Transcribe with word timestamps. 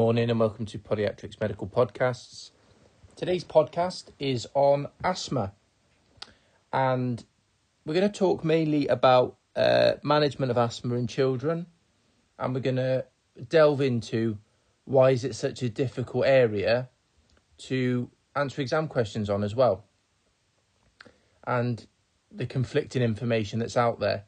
morning 0.00 0.30
and 0.30 0.40
welcome 0.40 0.64
to 0.64 0.78
Podiatrics 0.78 1.38
Medical 1.42 1.66
Podcasts. 1.68 2.52
Today's 3.16 3.44
podcast 3.44 4.04
is 4.18 4.46
on 4.54 4.88
asthma, 5.04 5.52
and 6.72 7.22
we're 7.84 7.92
going 7.92 8.10
to 8.10 8.18
talk 8.18 8.42
mainly 8.42 8.86
about 8.86 9.36
uh, 9.54 9.92
management 10.02 10.50
of 10.50 10.56
asthma 10.56 10.94
in 10.94 11.06
children, 11.06 11.66
and 12.38 12.54
we're 12.54 12.62
going 12.62 12.76
to 12.76 13.04
delve 13.50 13.82
into 13.82 14.38
why 14.86 15.10
is 15.10 15.22
it 15.22 15.34
such 15.34 15.60
a 15.60 15.68
difficult 15.68 16.24
area 16.24 16.88
to 17.58 18.10
answer 18.34 18.62
exam 18.62 18.88
questions 18.88 19.28
on 19.28 19.44
as 19.44 19.54
well, 19.54 19.84
and 21.46 21.86
the 22.32 22.46
conflicting 22.46 23.02
information 23.02 23.58
that's 23.58 23.76
out 23.76 24.00
there. 24.00 24.24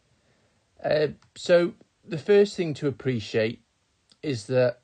Uh, 0.85 1.07
so 1.35 1.73
the 2.07 2.19
first 2.19 2.59
thing 2.59 2.75
to 2.75 2.89
appreciate 2.89 3.63
is 4.23 4.49
that 4.49 4.82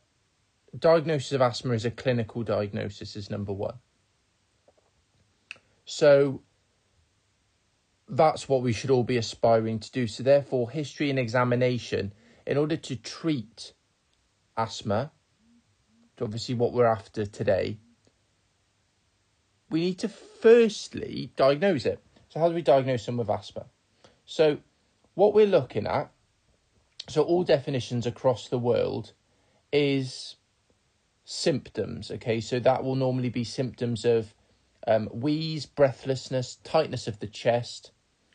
diagnosis 0.76 1.32
of 1.32 1.40
asthma 1.40 1.74
is 1.74 1.84
a 1.84 1.90
clinical 1.90 2.42
diagnosis 2.42 3.16
is 3.16 3.30
number 3.30 3.52
one. 3.52 3.78
So 5.84 6.42
that's 8.08 8.48
what 8.48 8.62
we 8.62 8.72
should 8.72 8.90
all 8.90 9.04
be 9.04 9.16
aspiring 9.16 9.78
to 9.80 9.90
do. 9.90 10.06
So 10.06 10.22
therefore, 10.22 10.70
history 10.70 11.10
and 11.10 11.18
examination, 11.18 12.12
in 12.46 12.56
order 12.56 12.76
to 12.76 12.96
treat 12.96 13.72
asthma, 14.56 15.12
obviously 16.20 16.54
what 16.54 16.72
we're 16.72 16.86
after 16.86 17.24
today, 17.26 17.78
we 19.70 19.80
need 19.80 19.98
to 19.98 20.08
firstly 20.08 21.32
diagnose 21.36 21.84
it. 21.86 22.02
So 22.30 22.40
how 22.40 22.48
do 22.48 22.54
we 22.54 22.62
diagnose 22.62 23.04
someone 23.04 23.26
with 23.26 23.38
asthma? 23.38 23.66
So 24.24 24.58
what 25.14 25.34
we're 25.34 25.46
looking 25.46 25.86
at, 25.86 26.10
so 27.08 27.22
all 27.22 27.44
definitions 27.44 28.06
across 28.06 28.48
the 28.48 28.58
world 28.58 29.12
is 29.72 30.36
symptoms. 31.30 32.10
Okay, 32.10 32.40
so 32.40 32.58
that 32.58 32.82
will 32.82 32.94
normally 32.94 33.28
be 33.28 33.44
symptoms 33.44 34.06
of 34.06 34.34
um, 34.86 35.08
wheeze, 35.08 35.66
breathlessness, 35.66 36.56
tightness 36.64 37.06
of 37.06 37.18
the 37.18 37.26
chest, 37.26 37.90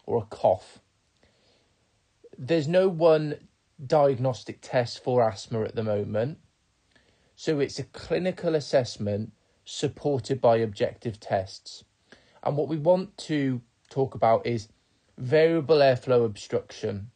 or 0.06 0.20
a 0.20 0.26
cough. 0.28 0.80
There's 2.38 2.68
no 2.68 2.88
one 2.88 3.40
diagnostic 3.84 4.60
test 4.62 5.04
for 5.04 5.28
asthma 5.28 5.64
at 5.64 5.76
the 5.76 5.82
moment, 5.82 6.38
so 7.36 7.60
it's 7.60 7.80
a 7.80 7.84
clinical 7.84 8.54
assessment 8.54 9.32
supported 9.66 10.40
by 10.40 10.58
objective 10.58 11.20
tests. 11.20 11.84
And 12.44 12.56
what 12.56 12.68
we 12.68 12.78
want 12.78 13.18
to 13.30 13.60
talk 13.90 14.14
about 14.14 14.46
is 14.46 14.68
variable 15.18 15.78
airflow 15.78 16.26
obstruction 16.26 17.10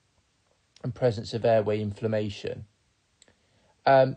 and 0.83 0.95
presence 0.95 1.35
of 1.35 1.45
airway 1.45 1.81
inflammation. 1.81 2.65
Um, 3.85 4.15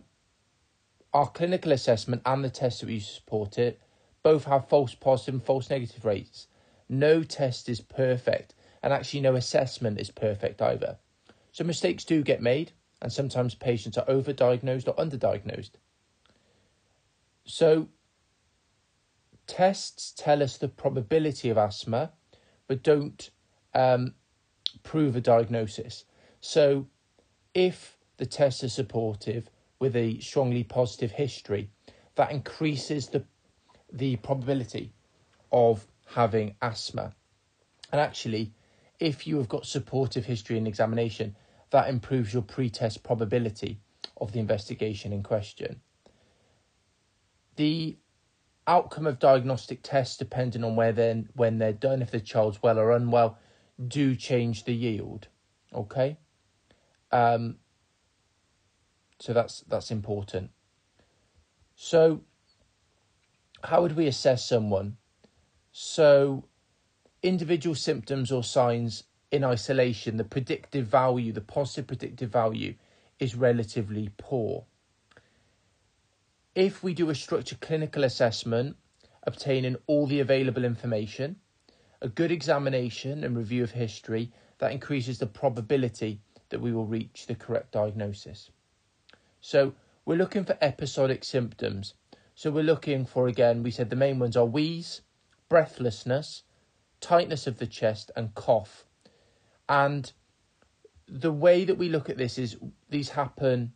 our 1.13 1.29
clinical 1.29 1.73
assessment 1.73 2.23
and 2.25 2.45
the 2.45 2.51
tests 2.51 2.81
that 2.81 2.87
we 2.87 3.01
support 3.01 3.59
it 3.59 3.81
both 4.23 4.45
have 4.45 4.69
false 4.69 4.95
positive 4.95 5.35
and 5.35 5.43
false 5.43 5.71
negative 5.71 6.05
rates. 6.05 6.47
No 6.89 7.23
test 7.23 7.69
is 7.69 7.81
perfect, 7.81 8.55
and 8.83 8.93
actually, 8.93 9.21
no 9.21 9.35
assessment 9.35 10.01
is 10.01 10.11
perfect 10.11 10.61
either. 10.61 10.97
So, 11.53 11.65
mistakes 11.65 12.05
do 12.05 12.23
get 12.23 12.43
made, 12.43 12.73
and 13.01 13.13
sometimes 13.13 13.55
patients 13.55 13.97
are 13.97 14.07
overdiagnosed 14.07 14.89
or 14.89 14.95
underdiagnosed. 14.95 15.71
So, 17.45 17.89
tests 19.47 20.13
tell 20.17 20.43
us 20.43 20.57
the 20.57 20.69
probability 20.69 21.51
of 21.51 21.59
asthma, 21.59 22.13
but 22.69 22.83
don't 22.83 23.31
um, 23.75 24.15
prove 24.83 25.17
a 25.17 25.21
diagnosis. 25.21 26.05
So, 26.41 26.87
if 27.55 27.97
the 28.19 28.27
tests 28.27 28.63
are 28.65 28.69
supportive, 28.69 29.49
with 29.81 29.97
a 29.97 30.21
strongly 30.21 30.63
positive 30.63 31.11
history, 31.11 31.71
that 32.15 32.31
increases 32.31 33.09
the 33.09 33.25
the 33.93 34.15
probability 34.17 34.93
of 35.51 35.85
having 36.07 36.55
asthma. 36.63 37.13
And 37.91 38.01
actually, 38.01 38.53
if 39.01 39.27
you 39.27 39.37
have 39.39 39.49
got 39.49 39.67
supportive 39.67 40.25
history 40.25 40.57
in 40.57 40.67
examination, 40.67 41.35
that 41.71 41.89
improves 41.89 42.33
your 42.33 42.43
pre-test 42.43 43.03
probability 43.03 43.81
of 44.21 44.33
the 44.33 44.39
investigation 44.39 45.13
in 45.13 45.23
question. 45.23 45.81
The 47.57 47.97
outcome 48.67 49.07
of 49.07 49.19
diagnostic 49.19 49.81
tests, 49.83 50.17
depending 50.17 50.63
on 50.63 50.77
where 50.77 50.93
then 50.93 51.29
when 51.35 51.59
they're 51.59 51.73
done, 51.73 52.03
if 52.03 52.11
the 52.11 52.21
child's 52.21 52.63
well 52.63 52.79
or 52.79 52.93
unwell, 52.93 53.39
do 53.89 54.15
change 54.15 54.65
the 54.65 54.75
yield. 54.75 55.27
Okay. 55.75 56.17
Um, 57.11 57.57
so 59.21 59.33
that's 59.35 59.61
that's 59.69 59.91
important. 59.91 60.51
So 61.77 62.23
how 63.63 63.83
would 63.83 63.97
we 63.97 64.07
assess 64.07 64.45
someone? 64.49 64.97
So 65.73 66.45
individual 67.23 67.75
symptoms 67.75 68.33
or 68.33 68.43
signs 68.43 69.05
in 69.31 69.45
isolation, 69.45 70.17
the 70.17 70.25
predictive 70.25 70.87
value, 70.87 71.33
the 71.33 71.41
positive 71.41 71.87
predictive 71.87 72.31
value 72.31 72.75
is 73.19 73.37
relatively 73.37 74.11
poor. 74.17 74.65
If 76.55 76.83
we 76.83 76.95
do 76.95 77.11
a 77.11 77.15
structured 77.15 77.61
clinical 77.61 78.03
assessment, 78.03 78.77
obtaining 79.23 79.77
all 79.87 80.07
the 80.07 80.21
available 80.21 80.65
information, 80.65 81.37
a 82.01 82.09
good 82.09 82.33
examination 82.33 83.23
and 83.23 83.37
review 83.37 83.63
of 83.63 83.73
history, 83.73 84.33
that 84.59 84.73
increases 84.73 85.19
the 85.19 85.27
probability 85.27 86.21
that 86.49 86.61
we 86.61 86.73
will 86.73 86.87
reach 86.87 87.27
the 87.27 87.35
correct 87.35 87.73
diagnosis. 87.73 88.51
So 89.41 89.75
we're 90.05 90.17
looking 90.17 90.45
for 90.45 90.59
episodic 90.61 91.25
symptoms. 91.25 91.95
So 92.35 92.51
we're 92.51 92.63
looking 92.63 93.05
for, 93.05 93.29
again, 93.29 93.63
we 93.63 93.71
said 93.71 93.91
the 93.91 93.97
main 93.97 94.19
ones 94.19 94.37
are 94.37 94.45
wheeze, 94.45 95.03
breathlessness, 95.49 96.45
tightness 97.01 97.47
of 97.47 97.59
the 97.59 97.67
chest, 97.67 98.11
and 98.17 98.35
cough. 98.35 98.85
And 99.69 100.13
the 101.07 101.33
way 101.33 101.65
that 101.65 101.79
we 101.79 101.89
look 101.89 102.09
at 102.09 102.19
this 102.19 102.39
is 102.39 102.57
these 102.89 103.11
happen 103.11 103.73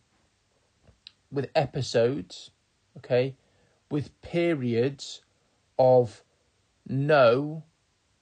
with 1.31 1.51
episodes, 1.55 2.51
okay, 2.99 3.37
with 3.91 4.21
periods 4.23 5.23
of 5.79 6.23
no 6.87 7.65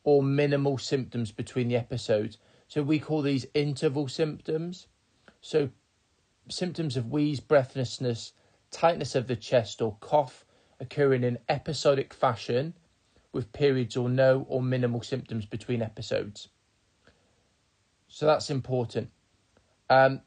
or 0.04 0.22
minimal 0.22 0.78
symptoms 0.78 1.31
between 1.31 1.69
the 1.69 1.76
episodes. 1.76 2.38
So 2.69 2.82
we 2.82 2.98
call 2.98 3.22
these 3.22 3.47
interval 3.54 4.08
symptoms. 4.08 4.86
So 5.41 5.70
symptoms 6.52 6.96
of 6.96 7.10
wheeze, 7.10 7.40
breathlessness, 7.40 8.32
tightness 8.70 9.14
of 9.14 9.26
the 9.26 9.36
chest, 9.36 9.82
or 9.82 9.96
cough 10.00 10.44
occurring 10.80 11.24
in 11.24 11.38
episodic 11.48 12.12
fashion 12.12 12.74
with 13.32 13.52
periods 13.52 13.96
or 13.96 14.08
no 14.08 14.46
or 14.48 14.62
minimal 14.62 15.02
symptoms 15.02 15.46
between 15.46 15.82
episodes. 15.82 16.48
So 18.08 18.26
that's 18.26 18.50
important. 18.50 19.10
Um, 19.88 20.20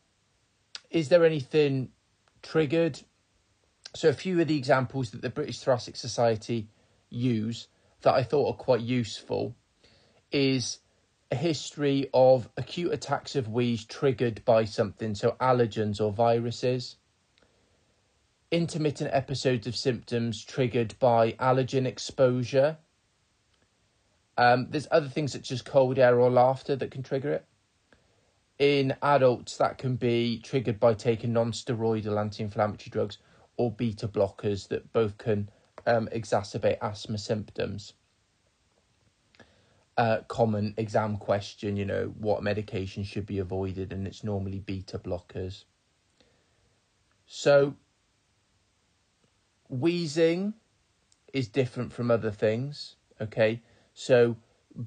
is 0.90 1.09
there 1.09 1.25
anything 1.25 1.90
triggered? 2.42 3.02
So, 3.96 4.09
a 4.09 4.13
few 4.13 4.40
of 4.42 4.47
the 4.47 4.57
examples 4.57 5.12
that 5.12 5.22
the 5.22 5.30
British 5.30 5.59
Thoracic 5.59 5.96
Society 5.96 6.68
use 7.09 7.68
that 8.02 8.13
I 8.13 8.24
thought 8.24 8.50
are 8.50 8.57
quite 8.57 8.81
useful 8.81 9.56
is 10.31 10.80
a 11.31 11.36
history 11.36 12.09
of 12.13 12.50
acute 12.58 12.94
attacks 12.94 13.36
of 13.36 13.47
wheeze 13.47 13.84
triggered 13.86 14.44
by 14.46 14.66
something, 14.66 15.16
so 15.16 15.36
allergens 15.41 16.00
or 16.00 16.12
viruses, 16.12 16.97
intermittent 18.52 19.09
episodes 19.13 19.66
of 19.66 19.75
symptoms 19.75 20.44
triggered 20.44 20.97
by 21.00 21.31
allergen 21.34 21.86
exposure. 21.86 22.78
Um, 24.38 24.68
there's 24.69 24.88
other 24.91 25.08
things 25.08 25.31
such 25.31 25.52
as 25.52 25.62
cold 25.62 25.97
air 25.97 26.19
or 26.19 26.30
laughter 26.30 26.75
that 26.75 26.91
can 26.91 27.03
trigger 27.03 27.31
it. 27.31 27.46
In 28.60 28.95
adults, 29.01 29.57
that 29.57 29.77
can 29.77 29.95
be 29.95 30.39
triggered 30.39 30.80
by 30.80 30.94
taking 30.94 31.33
non 31.33 31.51
steroidal 31.51 32.19
anti 32.19 32.44
inflammatory 32.44 32.89
drugs 32.89 33.18
or 33.57 33.72
beta 33.72 34.07
blockers 34.07 34.68
that 34.69 34.94
both 34.94 35.18
can 35.18 35.50
um, 35.86 36.07
exacerbate 36.13 36.77
asthma 36.81 37.18
symptoms 37.18 37.94
uh, 39.97 40.19
common 40.27 40.74
exam 40.77 41.18
question, 41.18 41.77
you 41.77 41.86
know, 41.86 42.13
what 42.19 42.44
medication 42.44 43.03
should 43.03 43.25
be 43.25 43.39
avoided, 43.39 43.94
and 43.94 44.06
it's 44.06 44.24
normally 44.24 44.59
beta 44.59 45.00
blockers. 45.00 45.63
So, 47.25 47.75
wheezing 49.69 50.53
is 51.33 51.47
different 51.47 51.94
from 51.94 52.12
other 52.12 52.31
things, 52.31 52.95
okay? 53.21 53.62
So, 53.94 54.36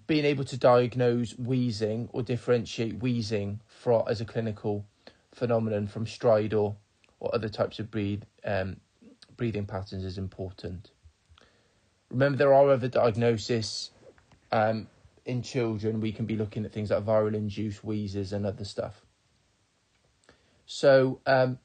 being 0.07 0.27
able 0.27 0.45
to 0.45 0.59
diagnose 0.59 1.33
wheezing 1.39 2.11
or 2.13 2.23
differentiate 2.23 3.01
wheezing 3.03 3.61
for, 3.67 4.09
as 4.09 4.21
a 4.21 4.27
clinical 4.27 4.85
phenomenon 5.33 5.87
from 5.87 6.05
stridor 6.05 6.77
or 7.21 7.35
other 7.35 7.49
types 7.49 7.79
of 7.79 7.91
breathe, 7.91 8.23
um, 8.45 8.77
breathing 9.37 9.65
patterns 9.65 10.05
is 10.05 10.19
important. 10.19 10.91
Remember, 12.11 12.37
there 12.37 12.53
are 12.53 12.71
other 12.71 12.89
diagnoses 12.89 13.91
um, 14.53 14.87
in 15.29 15.43
children, 15.43 16.01
we 16.01 16.11
can 16.11 16.25
be 16.25 16.37
looking 16.37 16.65
at 16.65 16.73
things 16.73 16.91
like 16.91 17.05
viral 17.05 17.35
induced 17.35 17.85
wheezes 17.85 18.33
and 18.33 18.47
other 18.47 18.65
stuff. 18.65 19.05
So, 20.65 21.21
um, 21.27 21.59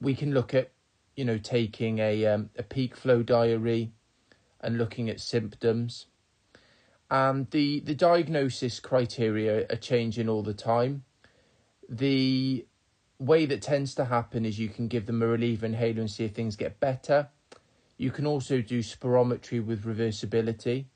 we 0.00 0.14
can 0.14 0.32
look 0.32 0.54
at, 0.54 0.72
you 1.14 1.24
know, 1.24 1.38
taking 1.38 1.98
a 1.98 2.26
um, 2.26 2.50
a 2.56 2.62
peak 2.62 2.96
flow 2.96 3.22
diary 3.22 3.92
and 4.60 4.78
looking 4.78 5.08
at 5.08 5.20
symptoms. 5.20 6.06
And 7.10 7.50
the 7.50 7.80
the 7.80 7.94
diagnosis 7.94 8.80
criteria 8.80 9.66
are 9.70 9.76
changing 9.76 10.28
all 10.28 10.42
the 10.42 10.54
time. 10.54 11.04
The 11.88 12.66
way 13.18 13.46
that 13.46 13.62
tends 13.62 13.94
to 13.96 14.06
happen 14.06 14.46
is 14.46 14.58
you 14.58 14.70
can 14.70 14.88
give 14.88 15.06
them 15.06 15.22
a 15.22 15.26
reliever 15.26 15.66
inhaler 15.66 16.00
and 16.00 16.10
see 16.10 16.24
if 16.24 16.34
things 16.34 16.56
get 16.56 16.80
better. 16.80 17.28
You 17.98 18.10
can 18.10 18.26
also 18.26 18.62
do 18.62 18.80
spirometry 18.80 19.64
with 19.64 19.84
reversibility. 19.84 20.86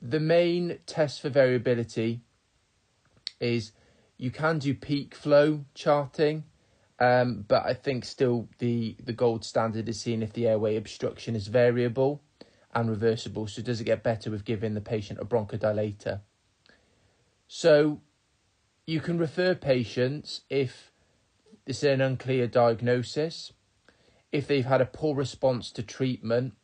The 0.00 0.20
main 0.20 0.78
test 0.86 1.20
for 1.20 1.28
variability 1.28 2.20
is 3.40 3.72
you 4.16 4.30
can 4.30 4.58
do 4.58 4.74
peak 4.74 5.14
flow 5.14 5.64
charting, 5.74 6.44
um, 6.98 7.44
but 7.46 7.64
I 7.64 7.74
think 7.74 8.04
still 8.04 8.48
the, 8.58 8.96
the 9.02 9.12
gold 9.12 9.44
standard 9.44 9.88
is 9.88 10.00
seeing 10.00 10.22
if 10.22 10.32
the 10.32 10.48
airway 10.48 10.76
obstruction 10.76 11.36
is 11.36 11.48
variable 11.48 12.22
and 12.74 12.88
reversible. 12.88 13.46
So 13.46 13.62
does 13.62 13.80
it 13.80 13.84
get 13.84 14.02
better 14.02 14.30
with 14.30 14.44
giving 14.44 14.74
the 14.74 14.80
patient 14.80 15.20
a 15.20 15.24
bronchodilator? 15.24 16.20
So 17.46 18.00
you 18.86 19.00
can 19.00 19.18
refer 19.18 19.54
patients 19.54 20.42
if 20.48 20.92
it's 21.66 21.82
an 21.82 22.00
unclear 22.00 22.46
diagnosis, 22.46 23.52
if 24.32 24.46
they've 24.46 24.64
had 24.64 24.80
a 24.80 24.86
poor 24.86 25.14
response 25.14 25.70
to 25.72 25.82
treatment, 25.82 26.54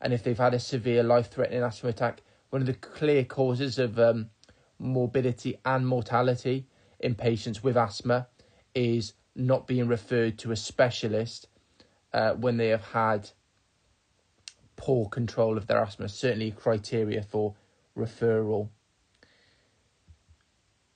and 0.00 0.12
if 0.12 0.22
they've 0.22 0.38
had 0.38 0.54
a 0.54 0.58
severe 0.58 1.02
life 1.02 1.30
threatening 1.30 1.62
asthma 1.62 1.90
attack. 1.90 2.22
One 2.54 2.62
of 2.62 2.68
the 2.68 2.74
clear 2.74 3.24
causes 3.24 3.80
of 3.80 3.98
um, 3.98 4.30
morbidity 4.78 5.58
and 5.64 5.84
mortality 5.84 6.68
in 7.00 7.16
patients 7.16 7.64
with 7.64 7.76
asthma 7.76 8.28
is 8.76 9.14
not 9.34 9.66
being 9.66 9.88
referred 9.88 10.38
to 10.38 10.52
a 10.52 10.56
specialist 10.56 11.48
uh, 12.12 12.34
when 12.34 12.56
they 12.56 12.68
have 12.68 12.84
had 12.84 13.30
poor 14.76 15.08
control 15.08 15.56
of 15.56 15.66
their 15.66 15.82
asthma. 15.82 16.08
Certainly, 16.08 16.52
criteria 16.52 17.24
for 17.24 17.56
referral. 17.98 18.68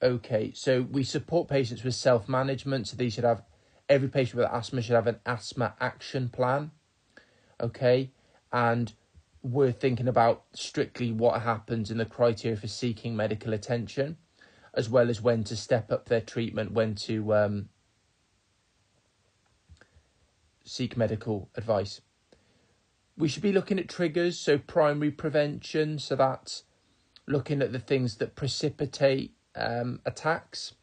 Okay, 0.00 0.52
so 0.54 0.82
we 0.82 1.02
support 1.02 1.48
patients 1.48 1.82
with 1.82 1.96
self 1.96 2.28
management, 2.28 2.86
so 2.86 2.96
they 2.96 3.10
should 3.10 3.24
have 3.24 3.42
every 3.88 4.06
patient 4.06 4.36
with 4.36 4.48
asthma 4.52 4.80
should 4.80 4.94
have 4.94 5.08
an 5.08 5.18
asthma 5.26 5.74
action 5.80 6.28
plan. 6.28 6.70
Okay, 7.60 8.12
and 8.52 8.92
we're 9.52 9.72
thinking 9.72 10.08
about 10.08 10.44
strictly 10.52 11.10
what 11.10 11.42
happens 11.42 11.90
in 11.90 11.98
the 11.98 12.04
criteria 12.04 12.56
for 12.56 12.68
seeking 12.68 13.16
medical 13.16 13.52
attention, 13.54 14.16
as 14.74 14.90
well 14.90 15.08
as 15.08 15.22
when 15.22 15.42
to 15.44 15.56
step 15.56 15.90
up 15.90 16.06
their 16.06 16.20
treatment, 16.20 16.72
when 16.72 16.94
to 16.94 17.34
um, 17.34 17.68
seek 20.64 20.96
medical 20.96 21.48
advice. 21.54 22.00
We 23.16 23.28
should 23.28 23.42
be 23.42 23.52
looking 23.52 23.78
at 23.78 23.88
triggers, 23.88 24.38
so 24.38 24.58
primary 24.58 25.10
prevention, 25.10 25.98
so 25.98 26.14
that's 26.14 26.64
looking 27.26 27.62
at 27.62 27.72
the 27.72 27.78
things 27.78 28.16
that 28.16 28.36
precipitate 28.36 29.32
um, 29.56 30.00
attacks 30.04 30.74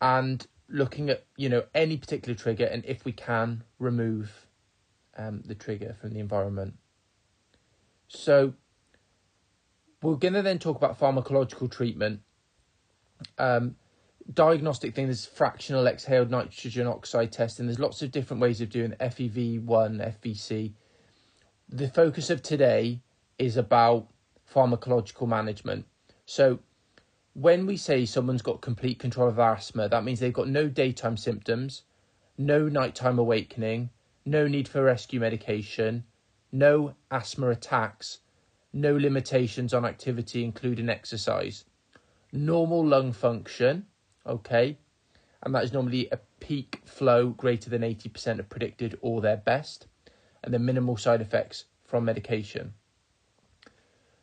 and 0.00 0.46
looking 0.68 1.08
at 1.08 1.24
you 1.36 1.48
know 1.48 1.62
any 1.74 1.96
particular 1.96 2.34
trigger 2.34 2.64
and 2.64 2.84
if 2.84 3.04
we 3.04 3.12
can 3.12 3.62
remove 3.78 4.46
um, 5.16 5.42
the 5.46 5.54
trigger 5.54 5.96
from 6.00 6.12
the 6.12 6.20
environment. 6.20 6.74
So 8.08 8.54
we're 10.02 10.16
going 10.16 10.34
to 10.34 10.42
then 10.42 10.58
talk 10.58 10.76
about 10.76 10.98
pharmacological 10.98 11.70
treatment. 11.70 12.20
Um, 13.38 13.76
diagnostic 14.32 14.94
thing 14.94 15.12
fractional 15.24 15.86
exhaled 15.86 16.30
nitrogen 16.30 16.86
oxide 16.86 17.32
testing. 17.32 17.66
There's 17.66 17.78
lots 17.78 18.02
of 18.02 18.10
different 18.10 18.40
ways 18.40 18.60
of 18.60 18.70
doing 18.70 18.92
FEV1, 19.00 19.64
FVC. 19.64 20.72
The 21.68 21.88
focus 21.88 22.30
of 22.30 22.42
today 22.42 23.00
is 23.38 23.56
about 23.56 24.08
pharmacological 24.52 25.26
management. 25.26 25.86
So 26.24 26.60
when 27.34 27.66
we 27.66 27.76
say 27.76 28.04
someone's 28.04 28.42
got 28.42 28.60
complete 28.60 28.98
control 28.98 29.28
of 29.28 29.38
asthma, 29.38 29.88
that 29.88 30.04
means 30.04 30.20
they've 30.20 30.32
got 30.32 30.48
no 30.48 30.68
daytime 30.68 31.16
symptoms, 31.16 31.82
no 32.38 32.68
nighttime 32.68 33.18
awakening, 33.18 33.90
no 34.24 34.46
need 34.46 34.68
for 34.68 34.82
rescue 34.82 35.20
medication, 35.20 36.04
no 36.58 36.94
asthma 37.10 37.50
attacks, 37.50 38.20
no 38.72 38.96
limitations 38.96 39.74
on 39.74 39.84
activity, 39.84 40.42
including 40.42 40.88
exercise, 40.88 41.64
normal 42.32 42.84
lung 42.84 43.12
function, 43.12 43.86
okay, 44.26 44.78
and 45.42 45.54
that 45.54 45.64
is 45.64 45.72
normally 45.72 46.08
a 46.10 46.18
peak 46.40 46.80
flow 46.84 47.28
greater 47.28 47.70
than 47.70 47.82
80% 47.82 48.38
of 48.38 48.48
predicted 48.48 48.98
or 49.00 49.20
their 49.20 49.36
best, 49.36 49.86
and 50.42 50.52
the 50.52 50.58
minimal 50.58 50.96
side 50.96 51.20
effects 51.20 51.64
from 51.84 52.04
medication. 52.04 52.74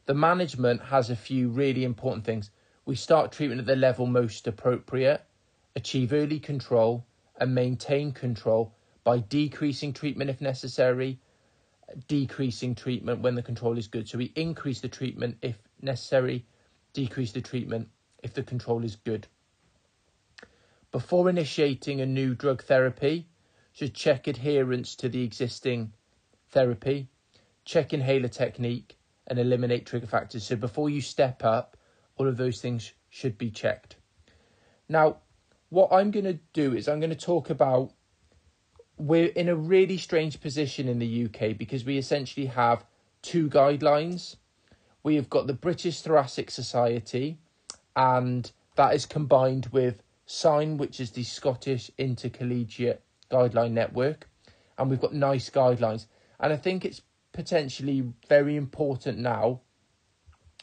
The 0.05 0.13
management 0.13 0.81
has 0.83 1.09
a 1.09 1.15
few 1.15 1.49
really 1.49 1.85
important 1.85 2.25
things. 2.25 2.49
We 2.85 2.95
start 2.95 3.31
treatment 3.31 3.61
at 3.61 3.67
the 3.67 3.75
level 3.75 4.05
most 4.05 4.47
appropriate, 4.47 5.21
achieve 5.75 6.11
early 6.11 6.39
control, 6.39 7.05
and 7.39 7.55
maintain 7.55 8.11
control 8.11 8.73
by 9.03 9.19
decreasing 9.19 9.93
treatment 9.93 10.29
if 10.29 10.41
necessary, 10.41 11.19
decreasing 12.07 12.75
treatment 12.75 13.21
when 13.21 13.35
the 13.35 13.43
control 13.43 13.77
is 13.77 13.87
good. 13.87 14.07
So 14.07 14.17
we 14.17 14.31
increase 14.35 14.81
the 14.81 14.89
treatment 14.89 15.37
if 15.41 15.57
necessary, 15.81 16.45
decrease 16.93 17.31
the 17.31 17.41
treatment 17.41 17.89
if 18.23 18.33
the 18.33 18.43
control 18.43 18.83
is 18.83 18.95
good. 18.95 19.27
Before 20.91 21.29
initiating 21.29 22.01
a 22.01 22.05
new 22.05 22.35
drug 22.35 22.63
therapy, 22.63 23.27
should 23.71 23.95
check 23.95 24.27
adherence 24.27 24.95
to 24.95 25.09
the 25.09 25.23
existing 25.23 25.91
therapy, 26.49 27.09
check 27.65 27.91
inhaler 27.91 28.27
technique, 28.27 28.97
and 29.27 29.39
eliminate 29.39 29.85
trigger 29.85 30.05
factors. 30.05 30.43
So 30.43 30.55
before 30.55 30.89
you 30.89 31.01
step 31.01 31.43
up, 31.43 31.75
all 32.15 32.27
of 32.27 32.37
those 32.37 32.61
things 32.61 32.93
should 33.09 33.37
be 33.37 33.49
checked. 33.49 33.95
Now, 34.87 35.17
what 35.69 35.91
I'm 35.91 36.11
going 36.11 36.25
to 36.25 36.39
do 36.53 36.75
is 36.75 36.87
I'm 36.87 36.99
going 36.99 37.09
to 37.09 37.15
talk 37.15 37.49
about 37.49 37.91
we're 39.03 39.27
in 39.27 39.49
a 39.49 39.55
really 39.55 39.97
strange 39.97 40.39
position 40.39 40.87
in 40.87 40.97
the 40.97 41.25
UK 41.25 41.57
because 41.57 41.83
we 41.83 41.97
essentially 41.97 42.45
have 42.45 42.85
two 43.21 43.49
guidelines. 43.49 44.37
We 45.03 45.15
have 45.15 45.29
got 45.29 45.45
the 45.45 45.53
British 45.53 45.99
Thoracic 45.99 46.49
Society, 46.49 47.37
and 47.97 48.49
that 48.75 48.95
is 48.95 49.05
combined 49.05 49.65
with 49.73 50.01
SIGN, 50.25 50.77
which 50.77 51.01
is 51.01 51.11
the 51.11 51.23
Scottish 51.23 51.91
Intercollegiate 51.97 53.03
Guideline 53.29 53.71
Network, 53.71 54.29
and 54.77 54.89
we've 54.89 55.01
got 55.01 55.13
NICE 55.13 55.49
guidelines. 55.49 56.05
And 56.39 56.53
I 56.53 56.55
think 56.55 56.85
it's 56.85 57.01
potentially 57.33 58.13
very 58.29 58.55
important 58.55 59.17
now 59.17 59.59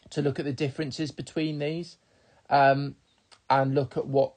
to 0.08 0.22
look 0.22 0.38
at 0.38 0.46
the 0.46 0.52
differences 0.54 1.10
between 1.10 1.58
these 1.58 1.98
um, 2.48 2.96
and 3.50 3.74
look 3.74 3.98
at 3.98 4.06
what 4.06 4.32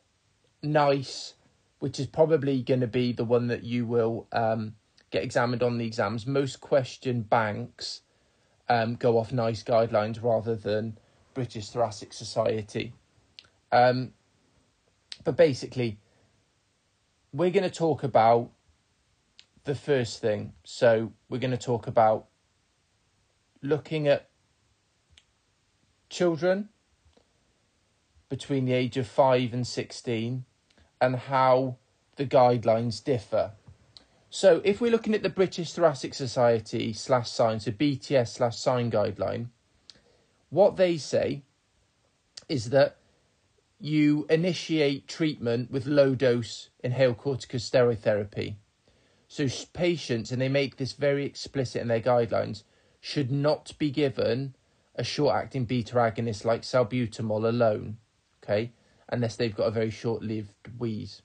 NICE 0.61 1.35
which 1.83 1.99
is 1.99 2.07
probably 2.07 2.61
going 2.61 2.79
to 2.79 2.87
be 2.87 3.11
the 3.11 3.25
one 3.25 3.47
that 3.47 3.61
you 3.61 3.85
will 3.85 4.25
um, 4.31 4.73
get 5.11 5.21
examined 5.21 5.61
on 5.61 5.77
the 5.77 5.85
exams. 5.85 6.25
Most 6.25 6.61
question 6.61 7.23
banks 7.23 8.03
um, 8.69 8.95
go 8.95 9.17
off 9.17 9.33
NICE 9.33 9.63
guidelines 9.63 10.23
rather 10.23 10.55
than 10.55 10.97
British 11.33 11.67
Thoracic 11.67 12.13
Society. 12.13 12.93
Um, 13.73 14.13
but 15.25 15.35
basically, 15.35 15.99
we're 17.33 17.49
going 17.49 17.69
to 17.69 17.77
talk 17.77 18.01
about 18.03 18.51
the 19.65 19.75
first 19.75 20.21
thing. 20.21 20.53
So, 20.63 21.11
we're 21.27 21.39
going 21.39 21.51
to 21.51 21.57
talk 21.57 21.85
about 21.85 22.27
looking 23.61 24.07
at 24.07 24.29
children 26.09 26.69
between 28.29 28.63
the 28.63 28.71
age 28.71 28.95
of 28.95 29.05
5 29.05 29.53
and 29.53 29.67
16 29.67 30.45
and 31.03 31.17
how 31.17 31.75
the 32.15 32.25
guidelines 32.25 33.03
differ. 33.03 33.51
So 34.29 34.61
if 34.63 34.79
we're 34.79 34.89
looking 34.89 35.13
at 35.13 35.21
the 35.21 35.29
British 35.29 35.73
Thoracic 35.73 36.13
Society 36.13 36.93
slash 36.93 37.29
SIGN, 37.29 37.61
so 37.61 37.71
BTS 37.71 38.29
slash 38.29 38.57
SIGN 38.57 38.89
guideline, 38.89 39.47
what 40.49 40.77
they 40.77 40.97
say 40.97 41.43
is 42.47 42.69
that 42.69 42.95
you 43.79 44.25
initiate 44.29 45.09
treatment 45.09 45.69
with 45.69 45.85
low 45.85 46.15
dose 46.15 46.69
inhaled 46.83 47.17
corticosteroid 47.17 47.99
therapy. 47.99 48.55
So 49.27 49.47
patients, 49.73 50.31
and 50.31 50.41
they 50.41 50.47
make 50.47 50.77
this 50.77 50.93
very 50.93 51.25
explicit 51.25 51.81
in 51.81 51.89
their 51.89 51.99
guidelines, 51.99 52.63
should 53.01 53.29
not 53.29 53.77
be 53.77 53.91
given 53.91 54.55
a 54.95 55.03
short 55.03 55.35
acting 55.35 55.65
beta 55.65 55.95
agonist 55.95 56.45
like 56.45 56.61
salbutamol 56.61 57.45
alone. 57.45 57.97
Okay, 58.41 58.71
unless 59.09 59.35
they've 59.35 59.55
got 59.55 59.67
a 59.67 59.71
very 59.71 59.89
short 59.89 60.23
lived 60.23 60.69
wheeze. 60.77 61.21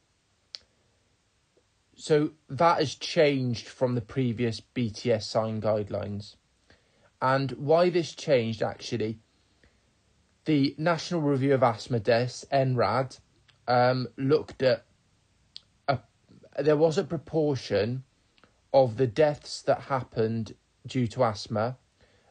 So 1.95 2.31
that 2.49 2.79
has 2.79 2.95
changed 2.95 3.67
from 3.67 3.95
the 3.95 4.01
previous 4.01 4.61
BTS 4.61 5.23
SIGN 5.23 5.61
guidelines. 5.61 6.37
And 7.21 7.51
why 7.53 7.91
this 7.91 8.15
changed 8.15 8.63
actually, 8.63 9.19
the 10.45 10.75
National 10.79 11.21
Review 11.21 11.55
of 11.55 11.63
Asthma 11.63 11.99
Deaths, 11.99 12.45
NRAD, 12.53 13.19
um, 13.67 14.07
looked 14.17 14.63
at 14.63 14.85
a, 15.89 15.99
there 16.59 16.77
was 16.77 16.99
a 16.99 17.05
proportion 17.05 18.05
of 18.73 18.97
the 18.97 19.07
deaths 19.07 19.63
that 19.63 19.83
happened 19.83 20.55
due 20.87 21.09
to 21.09 21.25
asthma 21.25 21.77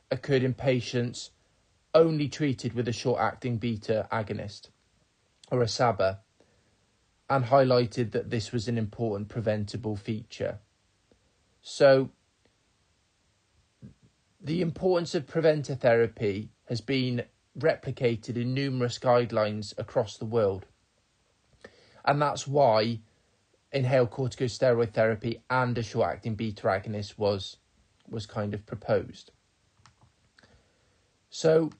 occurred 0.09 0.43
in 0.43 0.53
patients 0.53 1.31
only 1.93 2.29
treated 2.29 2.73
with 2.73 2.87
a 2.87 2.93
short 2.93 3.19
acting 3.19 3.57
beta 3.57 4.07
agonist 4.11 4.69
or 5.51 5.61
a 5.61 5.67
SABA 5.67 6.19
and 7.29 7.45
highlighted 7.45 8.11
that 8.11 8.29
this 8.29 8.51
was 8.51 8.67
an 8.67 8.77
important 8.77 9.29
preventable 9.29 9.95
feature. 9.95 10.59
So, 11.61 12.09
the 14.39 14.61
importance 14.61 15.13
of 15.13 15.27
preventer 15.27 15.75
therapy 15.75 16.49
has 16.65 16.79
been 16.79 17.23
replicated 17.57 18.35
in 18.35 18.53
numerous 18.53 18.99
guidelines 18.99 19.73
across 19.77 20.17
the 20.17 20.25
world. 20.25 20.65
And 22.05 22.21
that's 22.21 22.47
why 22.47 22.99
inhaled 23.71 24.11
corticosteroid 24.11 24.93
therapy 24.93 25.41
and 25.49 25.77
a 25.77 25.83
short 25.83 26.15
acting 26.15 26.35
beta 26.35 26.67
agonist 26.67 27.17
was 27.17 27.57
was 28.09 28.25
kind 28.25 28.53
of 28.53 28.65
proposed. 28.65 29.31
So 31.29 31.71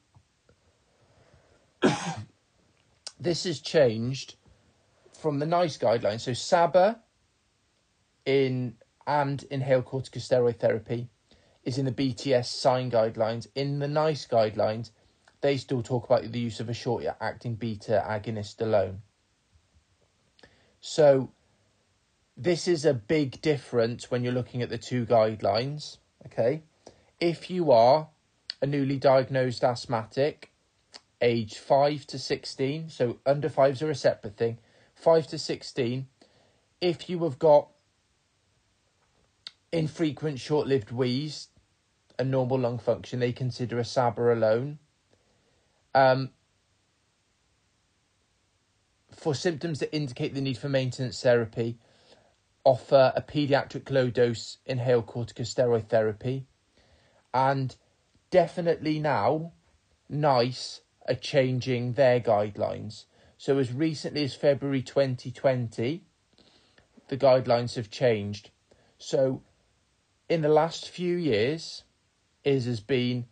this 3.19 3.43
has 3.45 3.59
changed 3.59 4.35
from 5.19 5.39
the 5.39 5.45
NICE 5.45 5.77
guidelines. 5.77 6.21
So 6.21 6.33
SABA 6.33 6.99
in 8.25 8.75
and 9.05 9.43
inhaled 9.49 9.85
corticosteroid 9.85 10.57
therapy 10.59 11.09
is 11.63 11.77
in 11.77 11.85
the 11.85 11.91
BTS 11.91 12.45
SIGN 12.45 12.91
guidelines. 12.91 13.47
In 13.55 13.79
the 13.79 13.87
NICE 13.87 14.27
guidelines, 14.27 14.91
they 15.41 15.57
still 15.57 15.81
talk 15.81 16.05
about 16.05 16.31
the 16.31 16.39
use 16.39 16.59
of 16.59 16.69
a 16.69 16.73
short 16.73 17.05
acting 17.21 17.55
beta 17.55 18.03
agonist 18.07 18.61
alone. 18.61 19.01
So 20.81 21.31
this 22.35 22.67
is 22.67 22.85
a 22.85 22.93
big 22.93 23.41
difference 23.41 24.11
when 24.11 24.23
you're 24.23 24.33
looking 24.33 24.61
at 24.61 24.69
the 24.69 24.77
two 24.77 25.05
guidelines. 25.05 25.97
Okay. 26.25 26.63
If 27.19 27.49
you 27.49 27.71
are 27.71 28.09
a 28.61 28.65
newly 28.65 28.97
diagnosed 28.97 29.63
asthmatic, 29.63 30.51
age 31.21 31.57
5 31.57 32.05
to 32.07 32.19
16, 32.19 32.89
so 32.89 33.19
under 33.25 33.49
5s 33.49 33.81
are 33.81 33.89
a 33.89 33.95
separate 33.95 34.37
thing, 34.37 34.59
5 34.95 35.27
to 35.27 35.37
16, 35.37 36.07
if 36.81 37.09
you 37.09 37.23
have 37.23 37.39
got 37.39 37.69
infrequent 39.71 40.39
short 40.39 40.67
lived 40.67 40.91
wheeze 40.91 41.49
and 42.19 42.31
normal 42.31 42.59
lung 42.59 42.79
function, 42.79 43.19
they 43.19 43.31
consider 43.31 43.79
a 43.79 43.85
SABA 43.85 44.33
alone. 44.33 44.79
Um, 45.93 46.31
for 49.11 49.33
symptoms 49.33 49.79
that 49.79 49.95
indicate 49.95 50.33
the 50.33 50.41
need 50.41 50.57
for 50.57 50.69
maintenance 50.69 51.21
therapy, 51.21 51.77
offer 52.63 53.13
a 53.15 53.21
pediatric 53.21 53.89
low 53.89 54.09
dose 54.09 54.57
inhaled 54.65 55.07
corticosteroid 55.07 55.87
therapy. 55.87 56.45
And 57.33 57.75
definitely 58.29 58.99
now, 58.99 59.53
NICE 60.09 60.81
are 61.07 61.15
changing 61.15 61.93
their 61.93 62.19
guidelines. 62.19 63.05
So, 63.37 63.57
as 63.59 63.71
recently 63.71 64.23
as 64.23 64.33
February 64.33 64.81
2020, 64.81 66.03
the 67.07 67.17
guidelines 67.17 67.75
have 67.75 67.89
changed. 67.89 68.49
So, 68.97 69.43
in 70.27 70.41
the 70.41 70.49
last 70.49 70.89
few 70.89 71.15
years, 71.15 71.83
is 72.47 72.65
has 72.65 72.79
been 72.79 73.25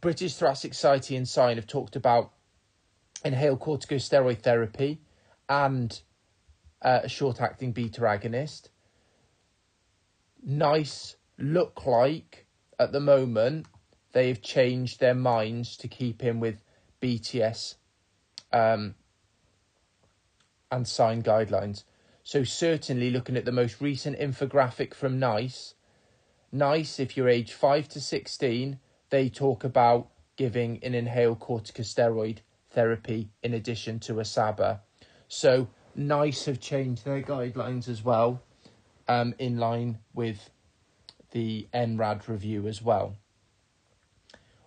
British 0.00 0.34
Thoracic 0.34 0.74
Society 0.74 1.16
and 1.16 1.26
SIGN 1.26 1.56
have 1.56 1.66
talked 1.66 1.96
about 1.96 2.32
inhaled 3.24 3.60
corticosteroid 3.60 4.40
therapy 4.40 5.00
and 5.48 6.00
uh, 6.82 7.00
a 7.04 7.08
short 7.08 7.40
acting 7.40 7.72
beta 7.72 8.00
agonist. 8.00 8.68
NICE 10.44 11.16
look 11.38 11.86
like 11.86 12.46
at 12.78 12.90
the 12.90 13.00
moment 13.00 13.66
they've 14.12 14.40
changed 14.40 15.00
their 15.00 15.14
minds 15.14 15.76
to 15.78 15.88
keep 15.88 16.22
in 16.22 16.40
with 16.40 16.62
BTS 17.00 17.76
um, 18.52 18.94
and 20.70 20.86
SIGN 20.86 21.22
guidelines. 21.22 21.84
So, 22.22 22.44
certainly 22.44 23.10
looking 23.10 23.36
at 23.36 23.44
the 23.44 23.52
most 23.52 23.80
recent 23.80 24.18
infographic 24.18 24.94
from 24.94 25.18
NICE, 25.18 25.74
NICE, 26.52 27.00
if 27.00 27.16
you're 27.16 27.28
age 27.28 27.52
5 27.52 27.88
to 27.88 28.00
16, 28.00 28.78
they 29.10 29.28
talk 29.28 29.64
about 29.64 30.08
giving 30.36 30.78
an 30.84 30.94
inhaled 30.94 31.40
corticosteroid 31.40 32.38
therapy 32.70 33.30
in 33.42 33.54
addition 33.54 33.98
to 34.00 34.20
a 34.20 34.24
SABA. 34.24 34.80
So, 35.26 35.68
NICE 35.96 36.44
have 36.44 36.60
changed 36.60 37.04
their 37.04 37.22
guidelines 37.22 37.88
as 37.88 38.04
well, 38.04 38.42
um, 39.08 39.34
in 39.38 39.58
line 39.58 39.98
with 40.14 40.50
the 41.32 41.66
NRAD 41.74 42.28
review 42.28 42.68
as 42.68 42.80
well. 42.80 43.16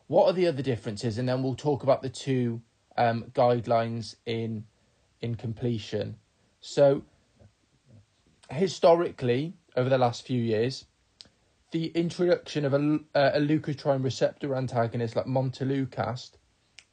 What 0.08 0.28
are 0.28 0.34
the 0.34 0.48
other 0.48 0.62
differences? 0.62 1.18
And 1.18 1.28
then 1.28 1.42
we'll 1.42 1.56
talk 1.56 1.84
about 1.84 2.02
the 2.02 2.10
two 2.10 2.62
um, 2.98 3.26
guidelines 3.34 4.16
in 4.26 4.66
in 5.22 5.36
completion. 5.36 6.18
So, 6.60 7.04
historically, 8.52 9.54
over 9.76 9.90
the 9.90 9.98
last 9.98 10.26
few 10.26 10.42
years, 10.42 10.86
the 11.72 11.88
introduction 11.88 12.66
of 12.66 12.74
a, 12.74 13.00
a 13.16 13.40
leukotriene 13.40 14.04
receptor 14.04 14.56
antagonist 14.56 15.16
like 15.16 15.26
montelukast 15.26 16.32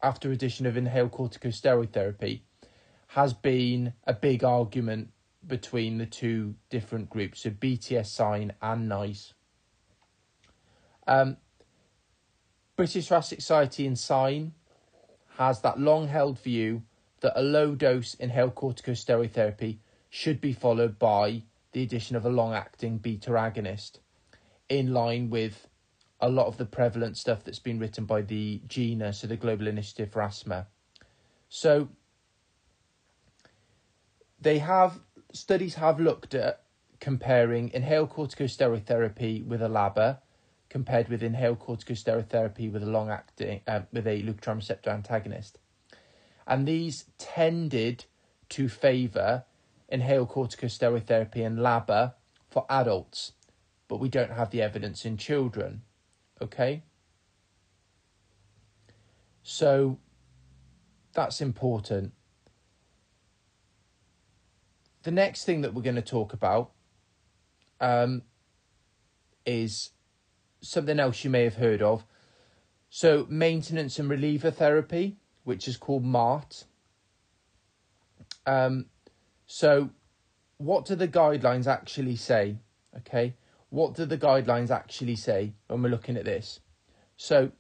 after 0.03 0.33
addition 0.33 0.67
of 0.67 0.77
inhaled 0.77 1.13
corticosteroid 1.13 1.93
therapy 1.93 2.43
has 3.09 3.33
been 3.35 3.93
a 4.07 4.15
big 4.15 4.43
argument 4.43 5.11
between 5.47 5.99
the 5.99 6.07
two 6.07 6.55
different 6.71 7.11
groups, 7.11 7.43
so 7.43 7.51
BTS 7.51 8.07
SIGN 8.07 8.53
and 8.63 8.89
NICE. 8.89 9.35
Um, 11.07 11.37
British 12.83 13.07
Thoracic 13.07 13.41
Society 13.41 13.87
and 13.87 13.97
SIGN 13.97 14.51
has 15.37 15.61
that 15.61 15.79
long 15.79 16.09
held 16.09 16.41
view 16.41 16.83
that 17.21 17.39
a 17.39 17.41
low 17.41 17.77
dose 17.77 18.15
inhaled 18.15 18.57
corticosteroid 18.57 19.31
therapy 19.31 19.79
should 20.11 20.41
be 20.41 20.53
followed 20.53 20.99
by 20.99 21.45
the 21.71 21.85
addition 21.85 22.17
of 22.17 22.25
a 22.25 22.29
long 22.29 22.55
acting 22.55 22.99
beta 22.99 23.31
agonist 23.31 24.01
in 24.69 24.93
line 24.93 25.31
with 25.31 25.69
a 26.21 26.29
lot 26.29 26.49
of 26.49 26.57
the 26.57 26.65
prevalent 26.65 27.17
stuff 27.17 27.45
that's 27.45 27.61
been 27.61 27.79
written 27.79 28.05
by 28.05 28.21
the 28.21 28.61
GINA, 28.67 29.13
so 29.13 29.29
the 29.29 29.37
Global 29.37 29.69
Initiative 29.69 30.11
for 30.11 30.21
Asthma. 30.21 30.67
So 31.49 31.89
they 34.41 34.59
have 34.59 34.99
studies 35.33 35.77
have 35.77 36.01
looked 36.01 36.35
at 36.35 36.65
comparing 36.99 37.71
inhaled 37.73 38.11
corticosteroid 38.11 38.87
therapy 38.87 39.41
with 39.41 39.63
a 39.63 39.69
LABA 39.69 40.19
compared 40.73 41.07
with 41.09 41.23
inhaled 41.23 41.59
corticosteroid 41.59 42.31
therapy 42.31 42.67
with 42.67 42.83
a 42.83 42.87
long 42.87 43.11
acting 43.11 43.61
uh, 43.67 43.81
with 43.93 44.07
a 44.07 44.23
leukotriene 44.23 44.57
receptor 44.57 44.89
antagonist. 44.89 45.59
And 46.47 46.67
these 46.67 47.05
tended 47.19 48.07
to 48.49 48.71
favour 48.71 49.45
inhaled 49.91 50.31
corticosteroid 50.31 51.05
therapy 51.05 51.43
and 51.43 51.59
LABA 51.59 52.15
for 52.49 52.65
adults, 52.71 53.33
but 53.87 53.99
we 53.99 54.09
don't 54.09 54.31
have 54.31 54.49
the 54.49 54.63
evidence 54.63 55.05
in 55.05 55.19
children. 55.19 55.83
Okay? 56.41 56.83
So 59.43 59.99
that's 61.13 61.43
important. 61.43 62.15
The 65.03 65.11
next 65.11 65.45
thing 65.45 65.61
that 65.61 65.75
we're 65.75 65.83
going 65.83 65.97
to 65.97 66.03
talk 66.03 66.33
about 66.33 66.71
um, 67.79 68.23
is 69.45 69.91
something 70.63 70.99
else 70.99 71.25
you 71.25 71.31
may 71.31 71.45
have 71.45 71.57
heard 71.57 71.83
of. 71.83 72.05
So, 72.89 73.27
maintenance 73.29 73.99
and 73.99 74.09
reliever 74.09 74.51
therapy, 74.51 75.17
which 75.45 75.67
is 75.67 75.77
called 75.77 76.05
MART. 76.05 76.65
Um, 78.47 78.87
so, 79.47 79.91
what 80.59 80.85
do 80.85 80.95
the 80.95 81.09
guidelines 81.09 81.67
actually 81.67 82.17
say? 82.17 82.57
Okay, 82.99 83.35
what 83.71 83.95
do 83.95 84.05
the 84.05 84.19
guidelines 84.19 84.71
actually 84.71 85.17
say 85.17 85.55
when 85.69 85.83
we're 85.83 85.89
looking 85.89 86.17
at 86.17 86.25
this? 86.25 86.61
So, 87.17 87.53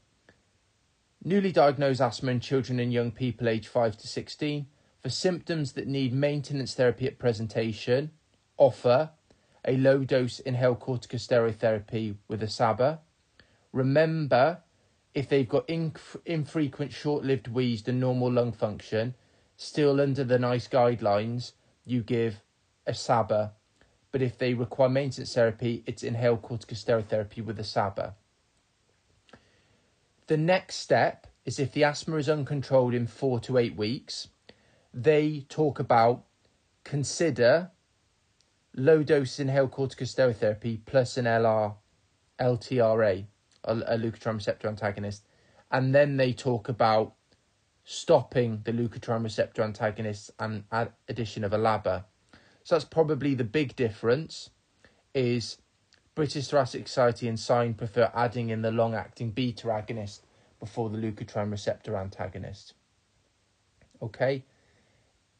newly 1.25 1.53
diagnosed 1.53 2.01
asthma 2.01 2.33
in 2.33 2.41
children 2.41 2.79
and 2.81 2.93
young 2.93 3.11
people 3.11 3.49
aged 3.49 3.67
5 3.67 3.97
to 3.99 4.07
16 4.07 4.67
for 5.01 5.09
symptoms 5.09 5.73
that 5.73 5.89
need 5.89 6.13
maintenance 6.13 6.75
therapy 6.75 7.07
at 7.07 7.19
presentation, 7.19 8.11
offer 8.57 9.11
a 9.65 9.77
low 9.77 10.05
dose 10.05 10.41
inhaled 10.41 10.81
corticosteroid 10.81 11.57
therapy 11.57 12.17
with 12.29 12.43
a 12.43 12.49
SABA. 12.49 13.01
Remember, 13.73 14.63
if 15.15 15.29
they've 15.29 15.49
got 15.49 15.69
inf- 15.69 16.17
infrequent 16.25 16.93
short 16.93 17.25
lived 17.25 17.49
wheeze 17.49 17.87
and 17.87 18.01
normal 18.01 18.33
lung 18.33 18.53
function, 18.53 19.15
still 19.57 20.01
under 20.01 20.25
the 20.25 20.39
NICE 20.39 20.69
guidelines, 20.69 21.53
you 21.85 22.03
give 22.03 22.43
a 22.87 22.95
SABA. 22.95 23.53
But 24.11 24.23
if 24.23 24.37
they 24.37 24.55
require 24.55 24.89
maintenance 24.89 25.35
therapy, 25.35 25.83
it's 25.87 26.03
inhaled 26.03 26.43
corticosteroid 26.43 27.07
therapy 27.07 27.41
with 27.41 27.59
a 27.59 27.65
SABA. 27.65 28.15
The 30.27 30.37
next 30.37 30.77
step 30.77 31.27
is 31.45 31.59
if 31.59 31.73
the 31.73 31.85
asthma 31.85 32.17
is 32.17 32.29
uncontrolled 32.29 32.95
in 32.95 33.07
four 33.07 33.41
to 33.41 33.59
eight 33.59 33.77
weeks, 33.77 34.29
they 34.95 35.47
talk 35.49 35.79
about 35.79 36.25
consider 36.85 37.71
low 38.75 39.03
dose 39.03 39.39
inhaled 39.39 39.71
corticosteroid 39.71 40.37
therapy 40.37 40.81
plus 40.85 41.17
an 41.17 41.27
LR, 41.27 41.75
LTRA, 42.41 43.25
a, 43.65 43.73
a 43.73 43.99
leukotriene 43.99 44.37
receptor 44.37 44.69
antagonist, 44.69 45.25
and 45.71 45.95
then 45.95 46.17
they 46.17 46.33
talk 46.33 46.69
about 46.69 47.15
stopping 47.85 48.61
the 48.65 48.73
leukotriene 48.73 49.25
receptor 49.25 49.63
antagonists 49.63 50.31
and 50.39 50.65
addition 51.09 51.45
of 51.45 51.53
a 51.53 51.59
LABA. 51.59 52.05
So 52.65 52.75
that's 52.75 52.85
probably 52.85 53.35
the 53.35 53.45
big 53.45 53.75
difference. 53.77 54.51
Is 55.15 55.59
British 56.15 56.49
Thoracic 56.49 56.89
Society 56.89 57.29
and 57.29 57.39
SIGN 57.39 57.77
prefer 57.77 58.11
adding 58.15 58.51
in 58.51 58.63
the 58.63 58.71
long-acting 58.71 59.31
beta 59.31 59.69
agonist 59.69 60.21
before 60.61 60.91
the 60.91 60.99
leukotriene 60.99 61.51
receptor 61.51 61.97
antagonist. 61.97 62.75
Okay, 64.01 64.45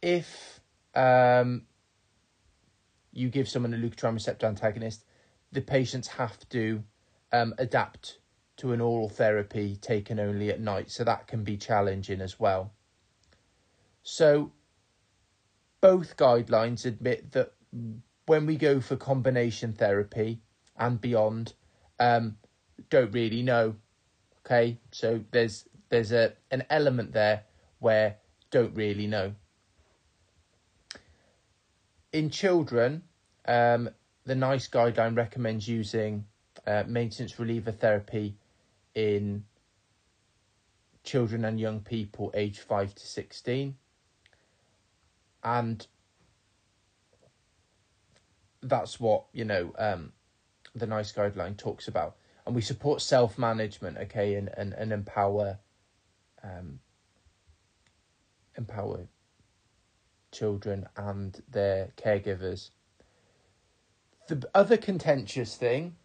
if 0.01 0.61
um, 0.95 1.63
you 3.13 3.29
give 3.29 3.49
someone 3.49 3.75
a 3.75 3.77
leukotriene 3.77 4.15
receptor 4.15 4.47
antagonist, 4.47 5.05
the 5.53 5.61
patients 5.61 6.09
have 6.09 6.49
to 6.51 6.83
um, 7.33 7.55
adapt 7.59 8.19
to 8.57 8.73
an 8.73 8.81
oral 8.81 9.09
therapy 9.09 9.77
taken 9.77 10.19
only 10.19 10.51
at 10.51 10.61
night, 10.61 10.91
so 10.91 11.05
that 11.05 11.27
can 11.27 11.43
be 11.43 11.57
challenging 11.57 12.21
as 12.21 12.39
well. 12.39 12.73
So, 14.03 14.53
both 15.81 16.17
guidelines 16.17 16.87
admit 16.87 17.33
that 17.33 17.53
when 18.27 18.47
we 18.47 18.57
go 18.57 18.81
for 18.81 18.97
combination 18.97 19.73
therapy 19.73 20.41
and 20.77 21.01
beyond, 21.01 21.55
um, 21.99 22.37
don't 22.91 23.13
really 23.13 23.43
know 23.43 23.77
Okay, 24.45 24.79
so 24.91 25.25
there's 25.31 25.69
there's 25.89 26.13
a 26.13 26.33
an 26.51 26.65
element 26.69 27.13
there 27.13 27.45
where 27.79 28.17
don't 28.51 28.75
really 28.75 29.07
know. 29.07 29.35
In 32.13 32.31
children, 32.31 33.03
um, 33.47 33.89
the 34.25 34.35
NICE 34.35 34.69
guideline 34.69 35.17
recommends 35.17 35.67
using 35.67 36.27
uh, 36.67 36.85
maintenance 36.87 37.39
reliever 37.39 37.73
therapy 37.73 38.37
in 38.95 39.45
children 41.05 41.45
and 41.45 41.59
young 41.59 41.81
people 41.81 42.31
aged 42.35 42.61
5 42.61 42.95
to 42.95 43.07
16. 43.07 43.77
And 45.43 45.87
that's 48.63 49.01
what, 49.01 49.25
you 49.33 49.45
know, 49.45 49.73
um, 49.79 50.13
the 50.75 50.87
NICE 50.87 51.13
guideline 51.13 51.57
talks 51.57 51.89
about 51.89 52.17
and 52.47 52.55
we 52.55 52.61
support 52.61 53.01
self 53.01 53.39
management, 53.39 53.99
okay, 53.99 54.35
and 54.35 54.51
and 54.57 54.73
and 54.73 54.93
empower, 54.93 55.59
um, 56.43 56.81
empower 58.57 59.07
children 60.33 60.87
and 60.97 61.43
their 61.49 61.93
caregivers. 61.97 62.71
The 64.29 64.49
other 64.55 64.77
contentious 64.77 65.57
thing, 65.57 65.97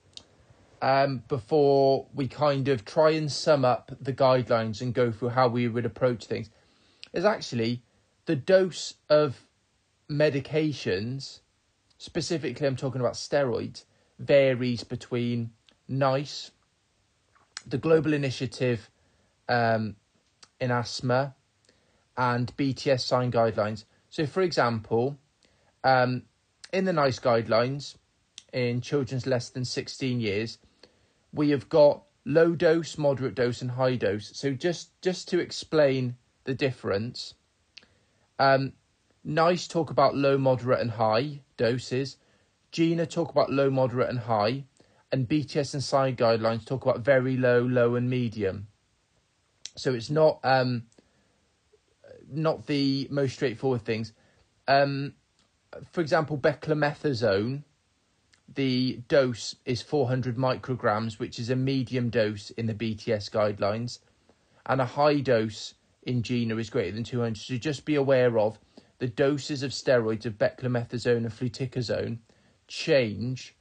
um, 0.81 1.24
before 1.27 2.07
we 2.13 2.27
kind 2.27 2.67
of 2.67 2.86
try 2.86 3.12
and 3.12 3.31
sum 3.31 3.65
up 3.65 3.91
the 4.00 4.13
guidelines 4.13 4.81
and 4.81 4.93
go 4.93 5.12
through 5.12 5.29
how 5.29 5.48
we 5.48 5.67
would 5.67 5.86
approach 5.86 6.25
things, 6.25 6.50
is 7.13 7.25
actually 7.25 7.81
the 8.25 8.36
dose 8.36 8.96
of 9.10 9.48
medications. 10.10 11.39
Specifically, 11.98 12.67
I'm 12.67 12.75
talking 12.75 13.01
about 13.01 13.13
steroids. 13.13 13.86
Varies 14.19 14.84
between 14.84 15.51
NICE, 15.88 16.51
the 17.65 17.77
Global 17.77 18.13
Initiative 18.13 18.89
um, 19.48 19.96
in 20.60 20.72
Asthma, 20.72 21.36
and 22.17 22.55
BTS 22.57 23.05
SIGN 23.05 23.31
guidelines. 23.31 23.86
So, 24.18 24.25
for 24.25 24.42
example, 24.42 25.20
um, 25.84 26.24
in 26.74 26.86
the 26.86 26.92
NICE 26.92 27.20
guidelines, 27.20 27.98
in 28.51 28.82
children's 28.82 29.27
less 29.27 29.50
than 29.50 29.64
16 29.64 30.20
years, 30.20 30.58
we 31.32 31.51
have 31.51 31.70
got 31.70 32.01
low 32.25 32.56
dose, 32.56 32.98
moderate 32.98 33.36
dose, 33.36 33.62
and 33.62 33.70
high 33.70 33.96
dose. 33.96 34.36
So, 34.36 34.53
just, 34.53 35.00
just 35.03 35.27
to 35.27 35.40
explain 35.40 36.16
the 36.46 36.56
difference, 36.56 37.36
um, 38.40 38.74
NICE 39.24 39.68
talk 39.68 39.92
about 39.92 40.16
low, 40.16 40.40
moderate, 40.40 40.80
and 40.80 40.90
high 40.90 41.42
doses. 41.56 42.18
GINA 42.72 43.06
talk 43.06 43.30
about 43.30 43.51
low, 43.51 43.70
moderate, 43.70 44.10
and 44.10 44.18
high 44.18 44.64
and 45.12 45.30
BTS 45.30 45.75
and 45.75 45.84
SIGN 45.84 46.18
guidelines 46.18 46.66
talk 46.66 46.84
about 46.84 47.01
very 47.01 47.38
low, 47.38 47.62
low, 47.62 47.94
and 47.94 48.10
medium. 48.10 48.66
So 49.75 49.94
it's 49.94 50.10
not 50.10 50.40
um, 50.44 50.88
not 52.29 52.68
the 52.68 53.07
most 53.09 53.33
straightforward 53.33 53.83
things. 53.83 54.13
Um, 54.68 55.13
for 55.92 56.01
example, 56.01 56.37
beclomethasone, 56.37 57.63
the 58.53 59.01
dose 59.07 59.55
is 59.66 59.81
400 59.81 60.37
micrograms, 60.37 61.20
which 61.20 61.40
is 61.40 61.50
a 61.50 61.55
medium 61.55 62.09
dose 62.09 62.50
in 62.51 62.66
the 62.66 62.74
BTS 62.74 63.29
guidelines, 63.29 64.00
and 64.66 64.81
a 64.81 64.85
high 64.85 65.20
dose 65.20 65.74
in 66.03 66.22
GINA 66.22 66.55
is 66.57 66.70
greater 66.70 66.96
than 66.96 67.03
200. 67.03 67.37
So 67.37 67.57
just 67.57 67.85
be 67.85 67.96
aware 67.96 68.40
of 68.40 68.57
the 69.00 69.07
doses 69.07 69.63
of 69.63 69.72
steroids 69.72 70.25
of 70.25 70.37
beclomethasone 70.37 71.18
and 71.18 71.29
fluticasone 71.29 72.20
change 72.68 73.55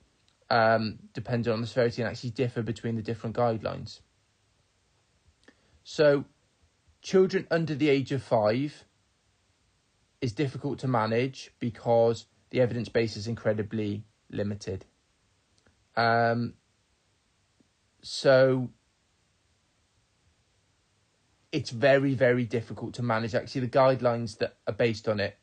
um, 0.51 0.99
depending 1.13 1.53
on 1.53 1.61
the 1.61 1.67
severity 1.67 2.03
and 2.03 2.11
actually 2.11 2.31
differ 2.31 2.63
between 2.63 2.97
the 2.97 3.03
different 3.03 3.37
guidelines. 3.37 4.01
So, 5.83 6.25
children 7.07 7.47
under 7.53 7.73
the 7.77 7.89
age 7.89 8.11
of 8.11 8.21
five 8.21 8.85
is 10.21 10.33
difficult 10.33 10.81
to 10.81 10.89
manage 10.89 11.53
because 11.61 12.27
the 12.51 12.61
evidence 12.61 12.89
base 12.89 13.17
is 13.17 13.29
incredibly 13.29 14.03
limited. 14.29 14.85
Um, 15.97 16.55
so, 18.03 18.71
it's 21.53 21.71
very, 21.71 22.15
very 22.15 22.45
difficult 22.45 22.95
to 22.95 23.05
manage. 23.05 23.37
Actually, 23.37 23.61
the 23.61 23.79
guidelines 23.79 24.39
that 24.39 24.57
are 24.67 24.75
based 24.75 25.07
on 25.07 25.21
it 25.21 25.39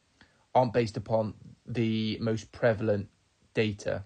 aren't 0.53 0.73
based 0.73 0.97
upon 0.97 1.33
the 1.65 2.17
most 2.19 2.51
prevalent 2.51 3.07
data. 3.53 4.03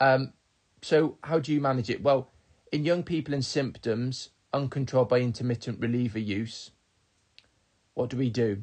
Um, 0.00 0.32
so, 0.80 1.18
how 1.22 1.38
do 1.38 1.52
you 1.52 1.60
manage 1.60 1.90
it? 1.90 2.02
Well, 2.02 2.30
in 2.72 2.82
young 2.82 3.02
people 3.02 3.34
and 3.34 3.44
symptoms 3.44 4.30
uncontrolled 4.52 5.08
by 5.08 5.20
intermittent 5.20 5.80
reliever 5.80 6.18
use, 6.18 6.70
what 7.94 8.10
do 8.10 8.16
we 8.16 8.30
do? 8.30 8.62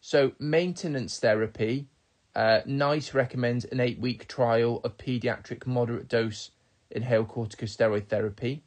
So, 0.00 0.32
maintenance 0.38 1.18
therapy, 1.18 1.88
uh, 2.34 2.60
NICE 2.64 3.12
recommends 3.14 3.64
an 3.66 3.80
eight 3.80 3.98
week 3.98 4.28
trial 4.28 4.80
of 4.82 4.96
pediatric 4.96 5.66
moderate 5.66 6.08
dose 6.08 6.50
inhaled 6.90 7.28
corticosteroid 7.28 8.08
therapy. 8.08 8.62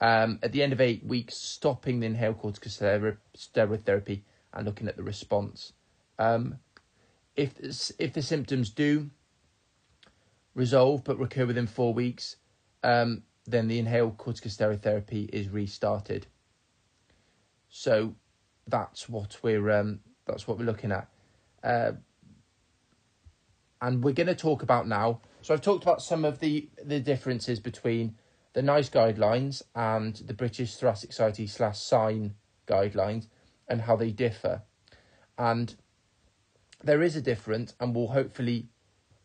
Um, 0.00 0.38
at 0.42 0.52
the 0.52 0.62
end 0.62 0.72
of 0.72 0.80
eight 0.80 1.04
weeks, 1.04 1.36
stopping 1.36 2.00
the 2.00 2.06
inhaled 2.06 2.40
corticosteroid 2.40 3.82
therapy 3.84 4.24
and 4.52 4.66
looking 4.66 4.88
at 4.88 4.96
the 4.96 5.02
response. 5.02 5.72
Um, 6.18 6.58
if 7.36 7.54
if 7.98 8.12
the 8.12 8.22
symptoms 8.22 8.70
do 8.70 9.10
resolve 10.54 11.02
but 11.04 11.18
recur 11.18 11.46
within 11.46 11.66
four 11.66 11.92
weeks, 11.92 12.36
um, 12.82 13.22
then 13.46 13.68
the 13.68 13.78
inhaled 13.78 14.16
corticosteroid 14.16 14.82
therapy 14.82 15.28
is 15.32 15.48
restarted. 15.48 16.26
So 17.68 18.14
that's 18.66 19.08
what 19.08 19.36
we're 19.42 19.70
um, 19.70 20.00
that's 20.26 20.48
what 20.48 20.58
we're 20.58 20.64
looking 20.64 20.92
at, 20.92 21.08
uh, 21.62 21.92
and 23.82 24.02
we're 24.02 24.14
going 24.14 24.28
to 24.28 24.34
talk 24.34 24.62
about 24.62 24.88
now. 24.88 25.20
So 25.42 25.52
I've 25.52 25.60
talked 25.60 25.82
about 25.82 26.00
some 26.00 26.24
of 26.24 26.40
the 26.40 26.68
the 26.82 27.00
differences 27.00 27.60
between 27.60 28.16
the 28.54 28.62
NICE 28.62 28.90
guidelines 28.90 29.62
and 29.74 30.14
the 30.16 30.34
British 30.34 30.76
Thoracic 30.76 31.12
Society 31.12 31.46
slash 31.46 31.78
SIGN 31.78 32.34
guidelines 32.66 33.26
and 33.68 33.82
how 33.82 33.96
they 33.96 34.10
differ, 34.10 34.62
and 35.36 35.74
there 36.82 37.02
is 37.02 37.16
a 37.16 37.22
difference, 37.22 37.74
and 37.80 37.94
we'll 37.94 38.08
hopefully 38.08 38.68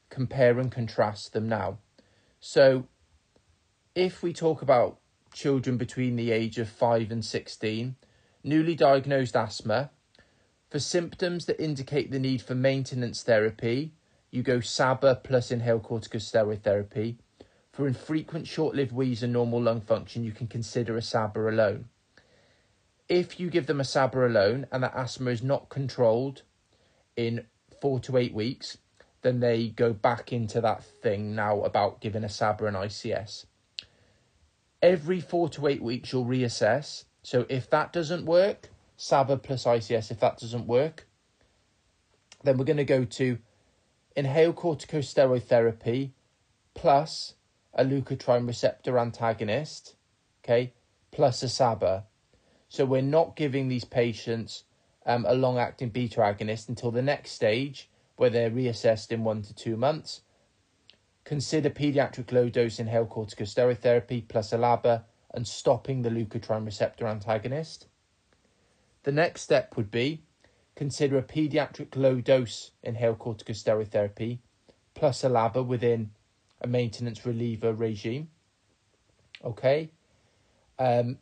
compare 0.09 0.59
and 0.59 0.71
contrast 0.71 1.33
them 1.33 1.47
now. 1.47 1.77
So, 2.39 2.87
if 3.99 4.23
we 4.23 4.31
talk 4.31 4.61
about 4.61 4.97
children 5.33 5.75
between 5.75 6.15
the 6.15 6.31
age 6.31 6.57
of 6.57 6.69
5 6.69 7.11
and 7.11 7.25
16, 7.25 7.97
newly 8.45 8.73
diagnosed 8.73 9.35
asthma, 9.35 9.89
for 10.69 10.79
symptoms 10.79 11.47
that 11.47 11.61
indicate 11.61 12.09
the 12.09 12.17
need 12.17 12.41
for 12.41 12.55
maintenance 12.55 13.23
therapy, 13.23 13.91
you 14.31 14.41
go 14.41 14.61
SABA 14.61 15.15
plus 15.21 15.51
inhaled 15.51 15.83
corticosteroid 15.83 16.61
therapy. 16.61 17.17
For 17.73 17.87
infrequent 17.87 18.47
short 18.47 18.73
lived 18.73 18.93
wheeze 18.93 19.21
and 19.21 19.33
normal 19.33 19.61
lung 19.61 19.81
function, 19.81 20.23
you 20.23 20.31
can 20.31 20.47
consider 20.47 20.95
a 20.95 21.01
SABA 21.01 21.49
alone. 21.49 21.89
If 23.09 23.37
you 23.37 23.49
give 23.49 23.67
them 23.67 23.81
a 23.81 23.83
SABA 23.83 24.25
alone 24.25 24.65
and 24.71 24.81
that 24.81 24.95
asthma 24.95 25.31
is 25.31 25.43
not 25.43 25.67
controlled 25.67 26.43
in 27.17 27.47
four 27.81 27.99
to 27.99 28.15
eight 28.15 28.33
weeks, 28.33 28.77
then 29.23 29.41
they 29.41 29.67
go 29.67 29.91
back 29.91 30.31
into 30.31 30.61
that 30.61 30.85
thing 30.85 31.35
now 31.35 31.63
about 31.63 31.99
giving 31.99 32.23
a 32.23 32.29
SABA 32.29 32.65
and 32.65 32.77
ICS. 32.77 33.45
Every 34.81 35.19
four 35.19 35.49
to 35.49 35.67
eight 35.67 35.81
weeks, 35.81 36.13
you'll 36.13 36.25
reassess. 36.25 37.03
So 37.23 37.45
if 37.49 37.69
that 37.69 37.91
doesn't 37.91 38.25
work, 38.25 38.69
SABA 38.97 39.37
plus 39.37 39.65
ICS, 39.65 40.11
if 40.11 40.19
that 40.19 40.37
doesn't 40.37 40.67
work, 40.67 41.07
then 42.43 42.57
we're 42.57 42.65
going 42.65 42.77
to 42.77 42.85
go 42.85 43.03
to 43.03 43.37
inhaled 44.15 44.55
corticosteroid 44.55 45.43
therapy 45.43 46.13
plus 46.73 47.33
a 47.73 47.83
leukotriene 47.83 48.47
receptor 48.47 48.97
antagonist, 48.97 49.95
okay, 50.43 50.73
plus 51.11 51.43
a 51.43 51.49
SABA. 51.49 52.05
So 52.69 52.85
we're 52.85 53.01
not 53.01 53.35
giving 53.35 53.67
these 53.67 53.85
patients 53.85 54.63
um, 55.05 55.25
a 55.27 55.33
long 55.33 55.57
acting 55.57 55.89
beta 55.89 56.21
agonist 56.21 56.69
until 56.69 56.91
the 56.91 57.01
next 57.01 57.31
stage 57.31 57.89
where 58.15 58.29
they're 58.29 58.51
reassessed 58.51 59.11
in 59.11 59.23
one 59.23 59.41
to 59.41 59.53
two 59.53 59.77
months. 59.77 60.21
Consider 61.29 61.69
pediatric 61.69 62.31
low 62.31 62.49
dose 62.49 62.79
inhaled 62.79 63.11
corticosteroid 63.11 63.77
therapy 63.77 64.19
plus 64.19 64.51
a 64.51 64.57
LABA 64.57 65.03
and 65.31 65.47
stopping 65.47 66.01
the 66.01 66.09
leukotriene 66.09 66.65
receptor 66.65 67.05
antagonist. 67.05 67.85
The 69.03 69.11
next 69.11 69.43
step 69.43 69.77
would 69.77 69.91
be 69.91 70.23
consider 70.75 71.19
a 71.19 71.21
pediatric 71.21 71.95
low 71.95 72.19
dose 72.19 72.71
inhaled 72.81 73.19
corticosteroid 73.19 73.89
therapy 73.89 74.39
plus 74.95 75.23
a 75.23 75.29
LABA 75.29 75.63
within 75.67 76.09
a 76.61 76.67
maintenance 76.67 77.23
reliever 77.27 77.73
regime. 77.73 78.29
Okay. 79.45 79.91
Um, 80.79 81.19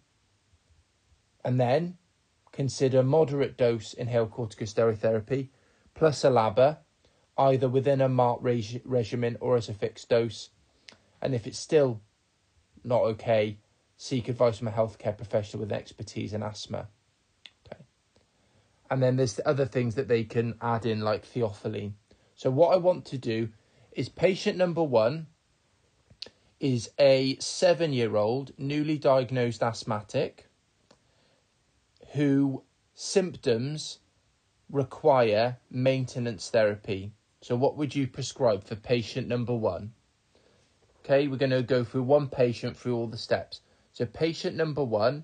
and 1.44 1.60
then 1.60 1.98
consider 2.54 3.04
moderate 3.04 3.58
dose 3.58 3.92
inhaled 3.92 4.32
corticosteroid 4.32 5.00
therapy 5.00 5.52
plus 5.94 6.24
a 6.24 6.30
LABA 6.30 6.78
either 7.38 7.70
within 7.70 8.02
a 8.02 8.10
MART 8.10 8.42
reg- 8.42 8.82
regimen 8.86 9.38
or 9.40 9.58
as 9.58 9.70
a 9.70 9.74
fixed 9.74 10.10
dose. 10.10 10.50
And 11.22 11.34
if 11.34 11.48
it's 11.48 11.60
still 11.60 12.02
not 12.84 13.02
okay, 13.02 13.58
seek 13.98 14.30
advice 14.30 14.58
from 14.60 14.68
a 14.68 14.72
healthcare 14.72 15.16
professional 15.16 15.62
with 15.62 15.72
expertise 15.72 16.34
in 16.34 16.44
asthma. 16.44 16.88
Okay. 17.66 17.82
And 18.90 19.02
then 19.02 19.16
there's 19.16 19.34
the 19.34 19.48
other 19.48 19.66
things 19.66 19.96
that 19.96 20.08
they 20.08 20.24
can 20.24 20.56
add 20.62 20.86
in, 20.86 21.02
like 21.02 21.26
theophylline. 21.26 21.94
So, 22.36 22.52
what 22.52 22.74
I 22.74 22.78
want 22.78 23.06
to 23.06 23.18
do 23.18 23.50
is 23.92 24.10
patient 24.10 24.58
number 24.58 24.84
one 24.84 25.28
is 26.60 26.90
a 27.00 27.38
seven 27.40 27.94
year 27.94 28.16
old 28.16 28.52
newly 28.58 28.98
diagnosed 28.98 29.62
asthmatic 29.62 30.48
who 32.14 32.64
symptoms 32.94 34.00
require 34.70 35.58
maintenance 35.70 36.50
therapy. 36.50 37.12
So, 37.42 37.56
what 37.56 37.78
would 37.78 37.96
you 37.96 38.08
prescribe 38.08 38.64
for 38.64 38.76
patient 38.76 39.28
number 39.28 39.56
one? 39.56 39.94
Okay, 41.00 41.28
we're 41.28 41.38
going 41.38 41.52
to 41.52 41.62
go 41.62 41.84
through 41.84 42.04
one 42.04 42.28
patient 42.28 42.76
through 42.76 42.96
all 42.96 43.08
the 43.08 43.18
steps. 43.18 43.62
So, 43.94 44.06
patient 44.06 44.56
number 44.56 44.84
one, 44.84 45.24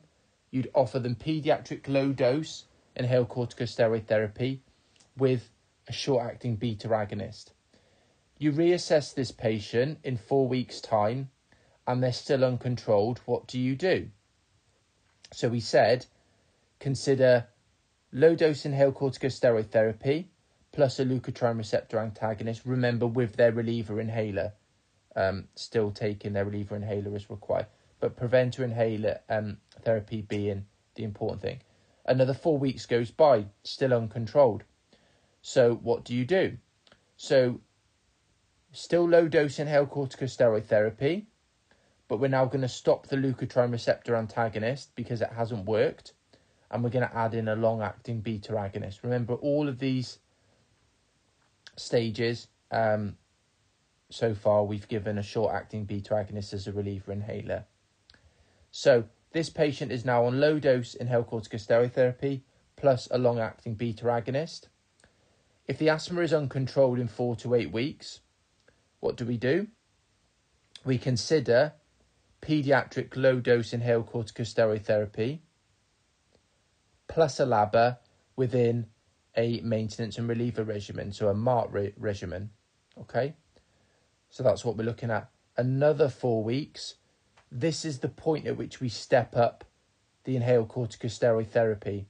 you'd 0.52 0.70
offer 0.76 1.00
them 1.00 1.16
pediatric 1.16 1.88
low 1.88 2.14
dose 2.14 2.66
inhaled 2.96 3.30
corticosteroid 3.30 4.06
therapy 4.06 4.62
with 5.18 5.50
a 5.88 5.92
short 5.92 6.26
acting 6.26 6.56
beta 6.56 6.88
agonist. 6.88 7.52
You 8.38 8.52
reassess 8.52 9.14
this 9.14 9.32
patient 9.32 10.00
in 10.04 10.18
four 10.18 10.48
weeks' 10.48 10.82
time 10.82 11.32
and 11.88 12.02
they're 12.02 12.14
still 12.14 12.44
uncontrolled. 12.44 13.20
What 13.26 13.48
do 13.48 13.60
you 13.60 13.76
do? 13.76 14.10
So 15.32 15.50
we 15.50 15.60
said 15.60 16.06
consider 16.80 17.48
low 18.12 18.36
dose 18.36 18.66
inhaled 18.66 18.96
corticosteroid 18.96 19.72
therapy 19.72 20.30
plus 20.74 21.00
a 21.00 21.06
leukotriene 21.06 21.58
receptor 21.58 21.98
antagonist. 21.98 22.66
Remember, 22.66 23.08
with 23.08 23.38
their 23.38 23.54
reliever 23.54 24.02
inhaler, 24.02 24.52
um, 25.16 25.48
still 25.56 25.92
taking 25.92 26.34
their 26.34 26.46
reliever 26.46 26.76
inhaler 26.76 27.16
as 27.16 27.30
required, 27.30 27.68
but 28.02 28.18
preventer 28.18 28.66
inhaler 28.66 29.22
um, 29.30 29.58
therapy 29.82 30.22
being 30.22 30.66
the 30.96 31.06
important 31.06 31.42
thing. 31.42 31.62
Another 32.06 32.34
four 32.34 32.58
weeks 32.58 32.86
goes 32.86 33.12
by, 33.12 33.46
still 33.64 33.94
uncontrolled. 33.94 34.64
So, 35.42 35.76
what 35.76 36.04
do 36.04 36.14
you 36.14 36.26
do? 36.26 36.58
So, 37.16 37.62
Still 38.76 39.08
low 39.08 39.28
dose 39.28 39.60
inhaled 39.60 39.92
corticosteroid 39.92 40.66
therapy, 40.66 41.28
but 42.08 42.18
we're 42.18 42.28
now 42.28 42.46
going 42.46 42.64
to 42.64 42.68
stop 42.68 43.06
the 43.06 43.16
leukotriene 43.16 43.72
receptor 43.72 44.16
antagonist 44.16 44.96
because 44.96 45.22
it 45.22 45.30
hasn't 45.32 45.66
worked, 45.66 46.14
and 46.72 46.84
we're 46.84 46.90
going 46.90 47.08
to 47.08 47.16
add 47.16 47.36
in 47.36 47.48
a 47.48 47.56
long 47.56 47.84
acting 47.84 48.22
beta 48.22 48.54
agonist. 48.54 49.04
Remember, 49.04 49.36
all 49.36 49.70
of 49.70 49.78
these 49.78 50.18
stages 51.76 52.48
um, 52.72 53.18
so 54.10 54.36
far, 54.36 54.64
we've 54.64 54.88
given 54.88 55.18
a 55.18 55.24
short 55.24 55.54
acting 55.54 55.86
beta 55.86 56.14
agonist 56.14 56.54
as 56.54 56.68
a 56.68 56.72
reliever 56.72 57.12
inhaler. 57.12 57.66
So, 58.72 59.06
this 59.32 59.50
patient 59.50 59.92
is 59.92 60.06
now 60.06 60.26
on 60.26 60.40
low 60.40 60.60
dose 60.60 60.94
inhaled 60.94 61.28
corticosteroid 61.28 61.94
therapy 61.94 62.44
plus 62.76 63.08
a 63.10 63.18
long 63.18 63.40
acting 63.40 63.74
beta 63.74 64.06
agonist. 64.06 64.68
If 65.68 65.80
the 65.80 65.90
asthma 65.90 66.22
is 66.22 66.34
uncontrolled 66.34 67.00
in 67.00 67.08
four 67.08 67.36
to 67.38 67.56
eight 67.56 67.72
weeks, 67.72 68.20
what 69.00 69.18
do 69.18 69.26
we 69.26 69.38
do? 69.38 69.68
We 70.86 70.98
consider 70.98 71.74
pediatric 72.42 73.16
low 73.16 73.40
dose 73.40 73.74
inhaled 73.74 74.12
corticosteroid 74.12 74.84
therapy 74.84 75.42
plus 77.08 77.40
a 77.40 77.46
LABA 77.46 77.98
within 78.36 78.88
a 79.36 79.60
maintenance 79.62 80.18
and 80.18 80.28
reliever 80.28 80.64
regimen, 80.64 81.12
so 81.12 81.30
a 81.30 81.34
MART 81.34 81.72
re- 81.72 81.94
regimen. 81.98 82.50
Okay, 83.00 83.34
so 84.30 84.44
that's 84.44 84.64
what 84.64 84.78
we're 84.78 84.84
looking 84.84 85.12
at. 85.12 85.30
Another 85.58 86.10
four 86.10 86.44
weeks. 86.44 86.96
This 87.52 87.86
is 87.86 88.00
the 88.00 88.10
point 88.10 88.48
at 88.48 88.58
which 88.58 88.82
we 88.82 88.90
step 88.90 89.36
up 89.36 89.64
the 90.24 90.36
inhaled 90.36 90.70
corticosteroid 90.70 91.50
therapy. 91.50 92.08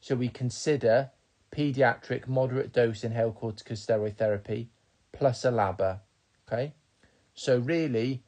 So 0.00 0.14
we 0.14 0.28
consider 0.28 1.10
pediatric 1.52 2.26
moderate 2.26 2.72
dose 2.72 3.04
inhaled 3.04 3.38
corticosteroid 3.38 4.16
therapy 4.16 4.70
plus 5.12 5.44
a 5.44 5.50
LABA. 5.50 6.00
Okay, 6.48 6.74
so 7.34 7.58
really, 7.58 8.22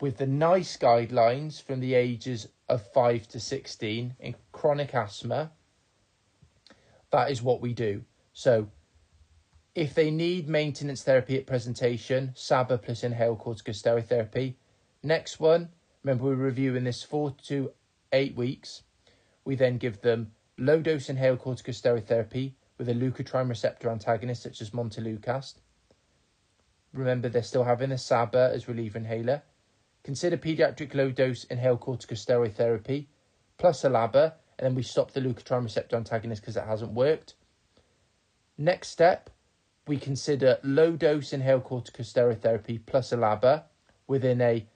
with 0.00 0.18
the 0.18 0.26
NICE 0.26 0.76
guidelines 0.76 1.60
from 1.62 1.80
the 1.80 1.94
ages 1.94 2.48
of 2.68 2.86
5 2.92 3.28
to 3.28 3.40
16 3.40 4.14
in 4.20 4.34
chronic 4.52 4.94
asthma, 4.94 5.52
that 7.10 7.30
is 7.30 7.42
what 7.42 7.60
we 7.60 7.72
do. 7.72 8.04
So, 8.32 8.68
if 9.74 9.94
they 9.94 10.10
need 10.10 10.48
maintenance 10.48 11.02
therapy 11.02 11.36
at 11.36 11.46
presentation, 11.46 12.32
SABA 12.34 12.78
plus 12.78 13.04
inhaled 13.04 13.40
corticosteroid 13.40 14.06
therapy. 14.06 14.56
Next 15.02 15.38
one, 15.38 15.68
remember 16.02 16.24
we're 16.24 16.34
reviewing 16.34 16.84
this 16.84 17.02
four 17.02 17.34
to 17.48 17.72
eight 18.12 18.34
weeks. 18.34 18.82
We 19.44 19.54
then 19.54 19.76
give 19.76 20.00
them 20.00 20.32
low 20.58 20.80
dose 20.80 21.10
inhaled 21.10 21.40
corticosteroid 21.40 22.06
therapy 22.06 22.56
with 22.78 22.88
a 22.88 22.94
leukotriene 22.94 23.48
receptor 23.48 23.90
antagonist 23.90 24.42
such 24.42 24.60
as 24.60 24.70
montelukast. 24.70 25.56
Remember, 26.92 27.28
they're 27.28 27.42
still 27.42 27.64
having 27.64 27.92
a 27.92 27.98
SABA 27.98 28.52
as 28.54 28.68
relief 28.68 28.96
inhaler. 28.96 29.42
Consider 30.02 30.38
pediatric 30.38 30.94
low 30.94 31.10
dose 31.10 31.44
inhaled 31.44 31.80
corticosteroid 31.80 32.54
therapy 32.54 33.08
plus 33.58 33.84
a 33.84 33.90
LABA, 33.90 34.34
and 34.58 34.66
then 34.66 34.74
we 34.74 34.82
stop 34.82 35.10
the 35.10 35.20
leukotriene 35.20 35.64
receptor 35.64 35.96
antagonist 35.96 36.42
because 36.42 36.56
it 36.56 36.64
hasn't 36.64 36.92
worked. 36.92 37.34
Next 38.58 38.88
step, 38.88 39.30
we 39.86 39.98
consider 39.98 40.58
low 40.62 40.92
dose 40.92 41.32
inhaled 41.32 41.64
corticosteroid 41.64 42.40
therapy 42.40 42.78
plus 42.78 43.12
a 43.12 43.16
LABA 43.16 43.64
within 44.06 44.40
a 44.40 44.66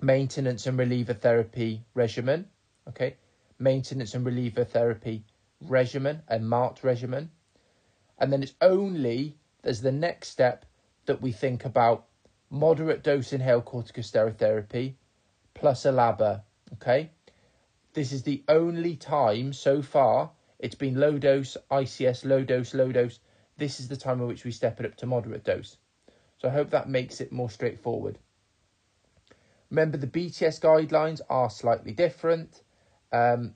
maintenance 0.00 0.66
and 0.66 0.78
reliever 0.78 1.14
therapy 1.14 1.84
regimen. 1.94 2.46
Okay, 2.88 3.16
maintenance 3.58 4.14
and 4.14 4.24
reliever 4.24 4.64
therapy 4.64 5.24
regimen, 5.60 6.22
a 6.28 6.38
MART 6.38 6.82
regimen. 6.82 7.30
And 8.18 8.32
then 8.32 8.42
it's 8.42 8.54
only 8.60 9.36
as 9.62 9.80
the 9.80 9.92
next 9.92 10.28
step 10.28 10.64
that 11.06 11.22
we 11.22 11.32
think 11.32 11.64
about 11.64 12.06
moderate 12.50 13.02
dose 13.02 13.32
inhaled 13.32 13.64
corticosteroid 13.64 14.38
therapy 14.38 14.96
plus 15.54 15.84
a 15.84 15.92
LABA. 15.92 16.42
Okay, 16.74 17.10
this 17.98 18.12
is 18.12 18.22
the 18.22 18.44
only 18.48 18.94
time 18.94 19.52
so 19.52 19.82
far 19.82 20.30
it's 20.60 20.76
been 20.76 20.94
low 21.00 21.18
dose 21.18 21.56
ICS, 21.68 22.24
low 22.24 22.44
dose, 22.44 22.72
low 22.72 22.92
dose. 22.92 23.18
This 23.56 23.80
is 23.80 23.88
the 23.88 23.96
time 23.96 24.20
in 24.20 24.28
which 24.28 24.44
we 24.44 24.52
step 24.52 24.78
it 24.78 24.86
up 24.86 24.94
to 24.98 25.06
moderate 25.06 25.42
dose. 25.42 25.78
So 26.38 26.46
I 26.46 26.52
hope 26.52 26.70
that 26.70 26.88
makes 26.88 27.20
it 27.20 27.32
more 27.32 27.50
straightforward. 27.50 28.20
Remember, 29.70 29.96
the 29.96 30.06
BTS 30.06 30.60
guidelines 30.60 31.20
are 31.28 31.50
slightly 31.50 31.90
different 31.90 32.62
um, 33.12 33.54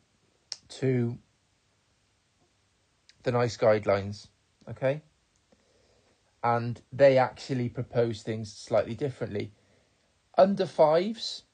to 0.81 1.17
the 3.23 3.31
NICE 3.31 3.57
guidelines. 3.57 4.27
Okay 4.71 5.03
and 6.43 6.83
they 6.93 7.17
actually 7.17 7.69
propose 7.69 8.23
things 8.23 8.53
slightly 8.53 8.95
differently. 8.97 9.53
Under 10.37 10.67
fives, 10.67 11.45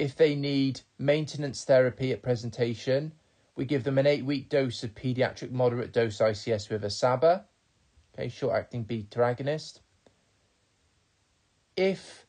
if 0.00 0.16
they 0.16 0.34
need 0.34 0.80
maintenance 0.98 1.62
therapy 1.62 2.10
at 2.10 2.22
presentation, 2.22 3.12
we 3.54 3.66
give 3.66 3.84
them 3.84 3.98
an 3.98 4.06
eight 4.06 4.24
week 4.24 4.48
dose 4.48 4.82
of 4.82 4.94
pediatric 4.94 5.50
moderate 5.50 5.92
dose 5.92 6.20
ICS 6.20 6.70
with 6.70 6.82
a 6.84 6.88
SABA, 6.88 7.44
okay, 8.14 8.30
short 8.30 8.56
acting 8.56 8.82
beta 8.82 9.18
agonist. 9.18 9.80
If 11.76 12.24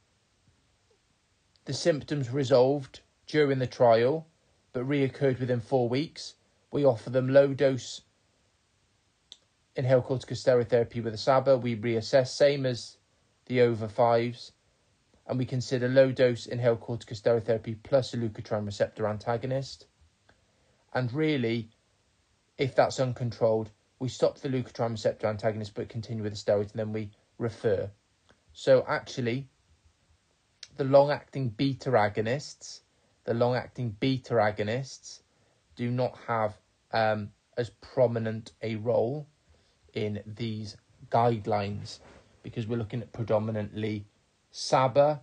the 1.64 1.72
symptoms 1.72 2.30
resolved 2.30 3.00
during 3.26 3.60
the 3.60 3.68
trial 3.68 4.28
but 4.74 4.86
reoccurred 4.86 5.40
within 5.40 5.62
four 5.62 5.88
weeks, 5.88 6.36
we 6.72 6.84
offer 6.84 7.10
them 7.10 7.30
low 7.30 7.54
dose 7.54 8.02
inhaled 9.78 10.04
corticosteroid 10.04 10.68
therapy 10.68 11.00
with 11.00 11.14
a 11.14 11.18
SABA, 11.18 11.58
we 11.62 11.78
reassess, 11.78 12.28
same 12.28 12.66
as 12.66 12.98
the 13.46 13.62
over 13.62 13.88
fives, 13.88 14.52
and 15.32 15.40
we 15.40 15.46
consider 15.46 15.88
low 15.88 16.12
dose 16.12 16.46
inhaled 16.46 16.82
corticosteroid 16.82 17.46
therapy 17.46 17.74
plus 17.74 18.14
a 18.14 18.18
leukotriene 18.18 18.66
receptor 18.66 19.08
antagonist. 19.08 19.86
And 20.94 21.12
really, 21.14 21.70
if 22.58 22.76
that's 22.76 23.00
uncontrolled, 23.00 23.72
we 23.98 24.10
stop 24.10 24.40
the 24.40 24.50
leukotriene 24.50 24.92
receptor 24.92 25.28
antagonist 25.28 25.74
but 25.74 25.88
continue 25.88 26.22
with 26.22 26.34
the 26.34 26.52
steroids 26.52 26.72
and 26.72 26.80
then 26.80 26.92
we 26.92 27.12
refer. 27.38 27.90
So 28.52 28.84
actually, 28.90 29.48
the 30.76 30.84
long 30.84 31.12
acting 31.12 31.48
beta 31.48 31.92
agonists, 31.92 32.82
the 33.24 33.34
long 33.34 33.56
acting 33.56 33.96
beta 34.02 34.34
agonists 34.34 35.22
do 35.78 35.90
not 35.90 36.18
have 36.28 36.58
um, 36.92 37.30
as 37.56 37.70
prominent 37.70 38.52
a 38.62 38.76
role 38.76 39.26
in 39.94 40.22
these 40.26 40.76
guidelines 41.08 42.00
because 42.44 42.68
we're 42.68 42.76
looking 42.76 43.02
at 43.02 43.14
predominantly 43.14 44.06
SABA, 44.52 45.22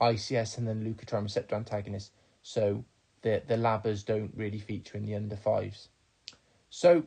ICS, 0.00 0.58
and 0.58 0.68
then 0.68 0.84
leukotriene 0.84 1.22
receptor 1.22 1.54
antagonists. 1.54 2.10
So 2.42 2.84
the, 3.22 3.42
the 3.46 3.56
LABAs 3.56 4.04
don't 4.04 4.32
really 4.36 4.58
feature 4.58 4.96
in 4.96 5.04
the 5.04 5.14
under 5.14 5.36
fives. 5.36 5.88
So, 6.70 7.04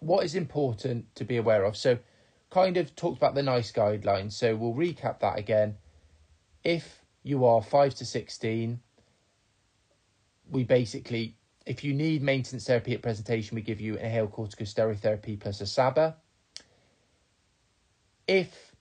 what 0.00 0.24
is 0.24 0.34
important 0.34 1.14
to 1.14 1.24
be 1.24 1.36
aware 1.36 1.64
of? 1.64 1.76
So, 1.76 1.98
kind 2.50 2.76
of 2.76 2.94
talked 2.96 3.18
about 3.18 3.34
the 3.34 3.42
NICE 3.42 3.72
guidelines. 3.72 4.32
So, 4.32 4.56
we'll 4.56 4.74
recap 4.74 5.20
that 5.20 5.38
again. 5.38 5.76
If 6.64 7.02
you 7.22 7.44
are 7.44 7.62
5 7.62 7.94
to 7.96 8.04
16, 8.04 8.80
we 10.50 10.64
basically 10.64 11.36
if 11.66 11.84
you 11.84 11.94
need 11.94 12.22
maintenance 12.22 12.66
therapy 12.66 12.94
at 12.94 13.02
presentation, 13.02 13.54
we 13.54 13.62
give 13.62 13.80
you 13.80 13.96
inhaled 13.96 14.32
corticosteroid 14.32 14.98
therapy 14.98 15.36
plus 15.36 15.60
a 15.60 15.66
SABA. 15.66 16.14
If 18.26 18.71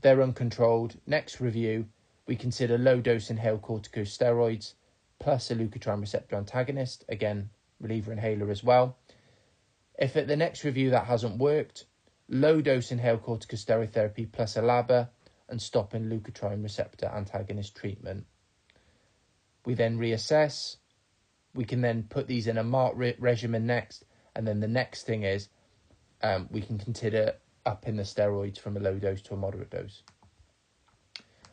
they're 0.00 0.22
uncontrolled, 0.22 0.96
next 1.06 1.40
review, 1.40 1.86
we 2.26 2.36
consider 2.36 2.78
low 2.78 3.00
dose 3.00 3.30
inhaled 3.30 3.62
corticosteroids 3.62 4.74
plus 5.18 5.50
a 5.50 5.54
leukotriene 5.54 6.00
receptor 6.00 6.36
antagonist, 6.36 7.04
again, 7.08 7.50
reliever 7.80 8.12
inhaler 8.12 8.50
as 8.50 8.62
well. 8.64 8.96
If 9.98 10.16
at 10.16 10.28
the 10.28 10.36
next 10.36 10.64
review 10.64 10.90
that 10.90 11.06
hasn't 11.06 11.38
worked, 11.38 11.84
low 12.28 12.60
dose 12.60 12.90
inhaled 12.90 13.22
corticosteroid 13.22 13.90
therapy 13.90 14.26
plus 14.26 14.56
a 14.56 14.62
LABA 14.62 15.08
and 15.48 15.60
stopping 15.60 16.04
leukotriene 16.04 16.62
receptor 16.62 17.06
antagonist 17.06 17.76
treatment. 17.76 18.26
We 19.66 19.74
then 19.74 19.98
reassess, 19.98 20.76
we 21.54 21.64
can 21.64 21.80
then 21.80 22.04
put 22.04 22.28
these 22.28 22.46
in 22.46 22.56
a 22.56 22.64
MART 22.64 22.96
re- 22.96 23.16
regimen 23.18 23.66
next, 23.66 24.04
and 24.34 24.46
then 24.46 24.60
the 24.60 24.68
next 24.68 25.02
thing 25.02 25.24
is 25.24 25.48
um, 26.22 26.48
we 26.50 26.60
can 26.62 26.78
consider 26.78 27.34
upping 27.66 27.96
the 27.96 28.02
steroids 28.02 28.58
from 28.58 28.76
a 28.76 28.80
low 28.80 28.98
dose 28.98 29.22
to 29.22 29.34
a 29.34 29.36
moderate 29.36 29.70
dose. 29.70 30.02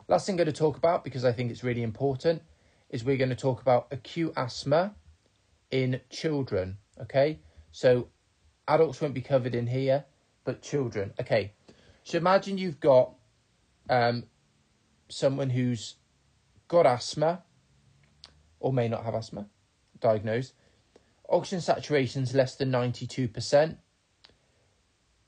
Last 0.08 0.26
thing 0.26 0.34
I'm 0.34 0.38
going 0.38 0.46
to 0.46 0.52
talk 0.52 0.76
about, 0.76 1.04
because 1.04 1.24
I 1.24 1.32
think 1.32 1.50
it's 1.50 1.62
really 1.62 1.82
important, 1.82 2.42
is 2.88 3.04
we're 3.04 3.16
going 3.16 3.28
to 3.28 3.36
talk 3.36 3.60
about 3.60 3.88
acute 3.90 4.32
asthma 4.36 4.94
in 5.70 6.00
children. 6.08 6.78
Okay, 7.02 7.40
so 7.72 8.08
adults 8.66 9.00
won't 9.00 9.14
be 9.14 9.20
covered 9.20 9.54
in 9.54 9.66
here, 9.66 10.04
but 10.44 10.62
children. 10.62 11.12
Okay, 11.20 11.52
so 12.04 12.16
imagine 12.16 12.56
you've 12.56 12.80
got 12.80 13.12
um, 13.90 14.24
someone 15.08 15.50
who's 15.50 15.96
got 16.68 16.86
asthma 16.86 17.42
or 18.60 18.72
may 18.72 18.88
not 18.88 19.04
have 19.04 19.14
asthma 19.14 19.46
diagnosed. 20.00 20.54
Oxygen 21.28 21.60
saturation 21.60 22.22
is 22.22 22.34
less 22.34 22.56
than 22.56 22.70
92%. 22.70 23.76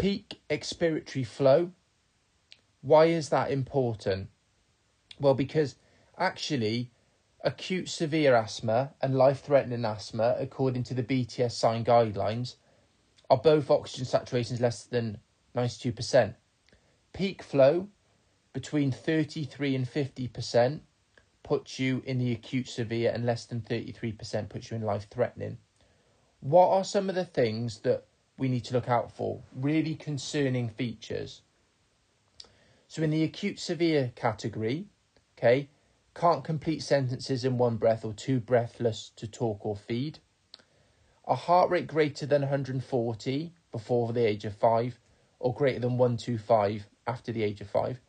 Peak 0.00 0.40
expiratory 0.48 1.26
flow. 1.26 1.72
Why 2.80 3.04
is 3.04 3.28
that 3.28 3.50
important? 3.50 4.30
Well, 5.18 5.34
because 5.34 5.76
actually, 6.16 6.90
acute 7.44 7.90
severe 7.90 8.34
asthma 8.34 8.94
and 9.02 9.14
life 9.14 9.40
threatening 9.40 9.84
asthma, 9.84 10.36
according 10.38 10.84
to 10.84 10.94
the 10.94 11.02
BTS 11.02 11.52
SIGN 11.52 11.84
guidelines, 11.84 12.54
are 13.28 13.36
both 13.36 13.70
oxygen 13.70 14.06
saturations 14.06 14.58
less 14.58 14.84
than 14.84 15.18
92%. 15.54 16.34
Peak 17.12 17.42
flow 17.42 17.88
between 18.54 18.90
33 18.90 19.74
and 19.74 19.86
50% 19.86 20.80
puts 21.42 21.78
you 21.78 22.02
in 22.06 22.18
the 22.18 22.32
acute 22.32 22.68
severe 22.68 23.10
and 23.12 23.26
less 23.26 23.44
than 23.44 23.60
33% 23.60 24.48
puts 24.48 24.70
you 24.70 24.78
in 24.78 24.82
life 24.82 25.08
threatening. 25.10 25.58
What 26.40 26.68
are 26.68 26.84
some 26.84 27.10
of 27.10 27.14
the 27.14 27.26
things 27.26 27.80
that 27.80 28.06
we 28.40 28.48
need 28.48 28.64
to 28.64 28.74
look 28.74 28.88
out 28.88 29.12
for? 29.12 29.42
Really 29.54 29.94
concerning 29.94 30.68
features. 30.68 31.42
So, 32.88 33.02
in 33.02 33.10
the 33.10 33.22
acute 33.22 33.60
severe 33.60 34.10
category, 34.16 34.86
okay, 35.38 35.68
can't 36.14 36.42
complete 36.42 36.82
sentences 36.82 37.44
in 37.44 37.56
one 37.56 37.76
breath 37.76 38.04
or 38.04 38.12
too 38.12 38.40
breathless 38.40 39.12
to 39.16 39.28
talk 39.28 39.64
or 39.64 39.76
feed. 39.76 40.18
A 41.28 41.36
heart 41.36 41.70
rate 41.70 41.86
greater 41.86 42.26
than 42.26 42.42
140 42.42 43.54
before 43.70 44.12
the 44.12 44.26
age 44.26 44.44
of 44.44 44.56
five 44.56 44.98
or 45.38 45.54
greater 45.54 45.78
than 45.78 45.98
125 45.98 46.88
after 47.06 47.30
the 47.30 47.44
age 47.44 47.60
of 47.60 47.70
five 47.70 48.00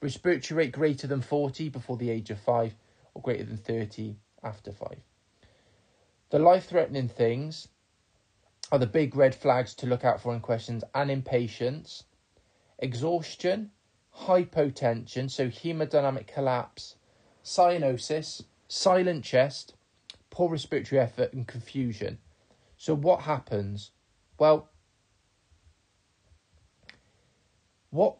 respiratory 0.00 0.56
rate 0.58 0.72
greater 0.72 1.06
than 1.06 1.20
40 1.20 1.68
before 1.68 1.96
the 1.96 2.10
age 2.10 2.30
of 2.30 2.38
5 2.40 2.74
or 3.14 3.22
greater 3.22 3.44
than 3.44 3.56
30 3.56 4.16
after 4.42 4.72
5. 4.72 4.98
The 6.30 6.38
life 6.38 6.66
threatening 6.66 7.08
things 7.08 7.68
are 8.70 8.78
the 8.78 8.86
big 8.86 9.16
red 9.16 9.34
flags 9.34 9.74
to 9.74 9.86
look 9.86 10.04
out 10.04 10.20
for 10.20 10.34
in 10.34 10.40
questions 10.40 10.84
and 10.94 11.10
in 11.10 11.22
patients 11.22 12.04
exhaustion, 12.78 13.70
hypotension, 14.24 15.30
so 15.30 15.48
hemodynamic 15.48 16.26
collapse, 16.26 16.96
cyanosis, 17.44 18.44
silent 18.68 19.24
chest, 19.24 19.74
poor 20.30 20.50
respiratory 20.50 21.00
effort, 21.00 21.32
and 21.32 21.46
confusion. 21.46 22.18
So, 22.76 22.94
what 22.94 23.22
happens? 23.22 23.90
Well, 24.38 24.70
what 27.90 28.18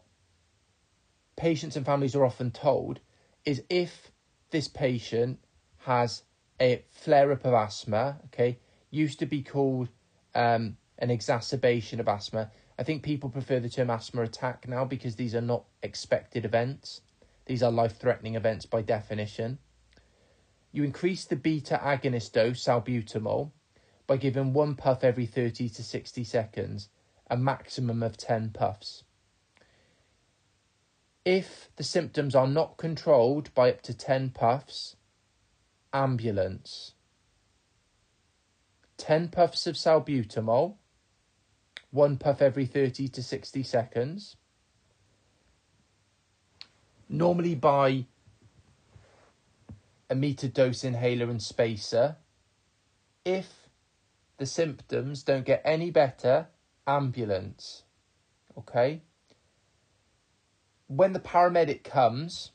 patients 1.37 1.77
and 1.77 1.85
families 1.85 2.15
are 2.15 2.25
often 2.25 2.51
told 2.51 2.99
is 3.45 3.63
if 3.69 4.11
this 4.51 4.67
patient 4.67 5.39
has 5.77 6.23
a 6.59 6.83
flare 6.91 7.31
up 7.31 7.45
of 7.45 7.53
asthma, 7.53 8.19
okay, 8.25 8.59
used 8.91 9.19
to 9.19 9.25
be 9.25 9.41
called 9.41 9.87
um, 10.39 10.77
an 10.97 11.11
exacerbation 11.11 11.99
of 11.99 12.07
asthma. 12.07 12.49
I 12.79 12.83
think 12.83 13.03
people 13.03 13.29
prefer 13.29 13.59
the 13.59 13.69
term 13.69 13.89
asthma 13.89 14.21
attack 14.21 14.67
now 14.67 14.85
because 14.85 15.17
these 15.17 15.35
are 15.35 15.41
not 15.41 15.65
expected 15.83 16.45
events. 16.45 17.01
These 17.45 17.61
are 17.61 17.71
life 17.71 17.97
threatening 17.97 18.35
events 18.35 18.65
by 18.65 18.81
definition. 18.81 19.59
You 20.71 20.83
increase 20.83 21.25
the 21.25 21.35
beta 21.35 21.79
agonist 21.83 22.31
dose, 22.31 22.63
salbutamol, 22.63 23.51
by 24.07 24.15
giving 24.15 24.53
one 24.53 24.75
puff 24.75 25.03
every 25.03 25.25
30 25.25 25.67
to 25.69 25.83
60 25.83 26.23
seconds, 26.23 26.89
a 27.29 27.35
maximum 27.35 28.01
of 28.01 28.15
10 28.15 28.51
puffs. 28.51 29.03
If 31.25 31.69
the 31.75 31.83
symptoms 31.83 32.33
are 32.33 32.47
not 32.47 32.77
controlled 32.77 33.53
by 33.53 33.71
up 33.71 33.81
to 33.83 33.93
10 33.93 34.29
puffs, 34.29 34.95
ambulance. 35.91 36.93
10 38.99 39.29
puffs 39.29 39.65
of 39.65 39.75
salbutamol, 39.75 40.75
one 41.89 42.17
puff 42.17 42.41
every 42.41 42.67
30 42.67 43.07
to 43.07 43.23
60 43.23 43.63
seconds. 43.63 44.35
Normally 47.09 47.55
by 47.55 48.05
a 50.11 50.13
meter 50.13 50.47
dose 50.47 50.83
inhaler 50.83 51.27
and 51.29 51.41
spacer. 51.41 52.17
If 53.25 53.67
the 54.37 54.45
symptoms 54.45 55.23
don't 55.23 55.45
get 55.45 55.63
any 55.65 55.89
better, 55.89 56.47
ambulance. 56.85 57.83
Okay? 58.55 59.01
when 60.89 61.13
the 61.13 61.19
paramedic 61.19 61.83
comes, 61.83 62.51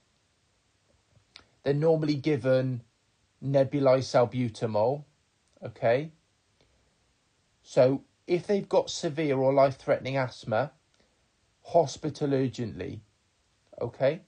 they're 1.62 1.72
normally 1.72 2.16
given 2.16 2.82
nebulized 3.42 4.10
salbutamol. 4.10 5.04
Okay. 5.64 6.10
So 7.64 8.04
if 8.26 8.46
they've 8.46 8.68
got 8.68 8.90
severe 8.90 9.38
or 9.38 9.52
life 9.52 9.76
threatening 9.76 10.16
asthma, 10.16 10.70
hospital 11.62 12.32
urgently. 12.34 13.00
Okay. 13.80 14.20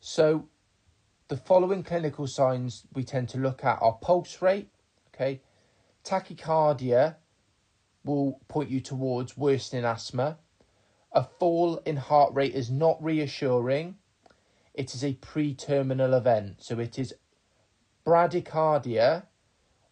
So 0.00 0.48
the 1.28 1.36
following 1.36 1.82
clinical 1.82 2.26
signs 2.26 2.86
we 2.94 3.04
tend 3.04 3.28
to 3.30 3.38
look 3.38 3.64
at 3.64 3.80
are 3.82 3.98
pulse 4.00 4.40
rate. 4.40 4.70
Okay. 5.14 5.42
Tachycardia 6.02 7.16
will 8.04 8.40
point 8.48 8.70
you 8.70 8.80
towards 8.80 9.36
worsening 9.36 9.84
asthma. 9.84 10.38
A 11.12 11.22
fall 11.22 11.76
in 11.84 11.96
heart 11.96 12.32
rate 12.34 12.54
is 12.54 12.70
not 12.70 13.02
reassuring. 13.02 13.96
It 14.72 14.94
is 14.94 15.04
a 15.04 15.14
pre 15.14 15.54
terminal 15.54 16.14
event. 16.14 16.62
So 16.62 16.78
it 16.78 16.98
is 16.98 17.14
bradycardia 18.06 19.24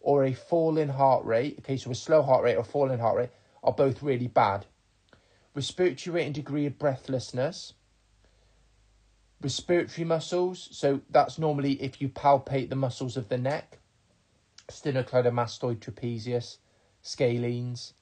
or 0.05 0.23
a 0.23 0.33
falling 0.33 0.89
heart 0.89 1.25
rate, 1.25 1.55
okay, 1.57 1.75
so 1.75 1.89
a 1.89 1.95
slow 1.95 2.21
heart 2.21 2.43
rate 2.43 2.55
or 2.55 2.63
fall 2.63 2.91
in 2.91 2.99
heart 2.99 3.17
rate, 3.17 3.31
are 3.63 3.73
both 3.73 4.03
really 4.03 4.27
bad. 4.27 4.63
Respiratory 5.55 6.13
rate 6.13 6.25
and 6.27 6.35
degree 6.35 6.67
of 6.67 6.77
breathlessness. 6.77 7.73
Respiratory 9.41 10.05
muscles, 10.05 10.69
so 10.71 11.01
that's 11.09 11.39
normally 11.39 11.81
if 11.81 11.99
you 11.99 12.07
palpate 12.07 12.69
the 12.69 12.75
muscles 12.75 13.17
of 13.17 13.29
the 13.29 13.37
neck. 13.39 13.79
Sternocleidomastoid 14.69 15.79
trapezius, 15.79 16.57
scalenes. 17.03 17.93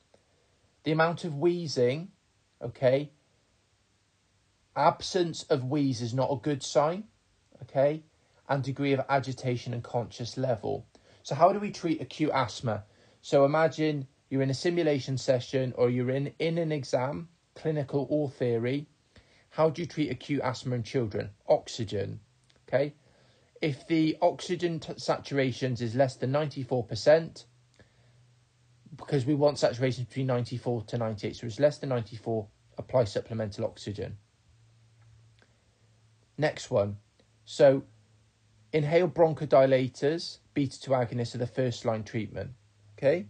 The 0.84 0.92
amount 0.92 1.24
of 1.24 1.38
wheezing, 1.38 2.10
okay. 2.62 3.12
Absence 4.76 5.44
of 5.44 5.63
wheeze 5.63 6.02
is 6.02 6.13
not 6.13 6.34
a 6.34 6.36
good 6.36 6.63
sign, 6.63 7.06
okay. 7.62 8.04
And 8.50 8.62
degree 8.62 8.92
of 8.92 9.06
agitation 9.08 9.74
and 9.74 9.82
conscious 9.82 10.36
level. 10.38 10.86
So, 11.24 11.36
how 11.36 11.54
do 11.54 11.60
we 11.60 11.72
treat 11.72 12.02
acute 12.02 12.32
asthma? 12.34 12.84
So, 13.22 13.46
imagine 13.46 14.08
you're 14.30 14.42
in 14.42 14.50
a 14.50 14.54
simulation 14.54 15.18
session 15.18 15.74
or 15.78 15.90
you're 15.90 16.12
in, 16.12 16.34
in 16.38 16.58
an 16.58 16.72
exam, 16.72 17.30
clinical 17.56 18.08
or 18.10 18.30
theory. 18.30 18.88
How 19.50 19.70
do 19.70 19.82
you 19.82 19.88
treat 19.88 20.12
acute 20.12 20.42
asthma 20.42 20.76
in 20.76 20.84
children? 20.84 21.30
Oxygen. 21.48 22.20
Okay. 22.68 22.94
If 23.62 23.88
the 23.88 24.18
oxygen 24.22 24.80
t- 24.80 24.94
saturations 24.94 25.82
is 25.82 25.96
less 25.96 26.18
than 26.18 26.34
94%, 26.34 27.46
because 28.98 29.26
we 29.26 29.36
want 29.36 29.58
saturations 29.58 30.10
between 30.10 30.28
94 30.28 30.84
to 30.84 30.98
98, 30.98 31.36
so 31.38 31.48
it's 31.48 31.60
less 31.60 31.78
than 31.78 31.90
94, 31.90 32.46
apply 32.78 33.06
supplemental 33.06 33.64
oxygen. 33.64 34.18
Next 36.38 36.70
one. 36.70 36.98
So, 37.46 37.84
inhaled 38.74 39.14
bronchodilators 39.14 40.40
beta 40.54 40.80
2 40.82 40.92
agonists 40.92 41.36
are 41.36 41.40
the 41.40 41.48
first 41.48 41.86
line 41.86 42.04
treatment. 42.04 42.52
Okay? 42.98 43.28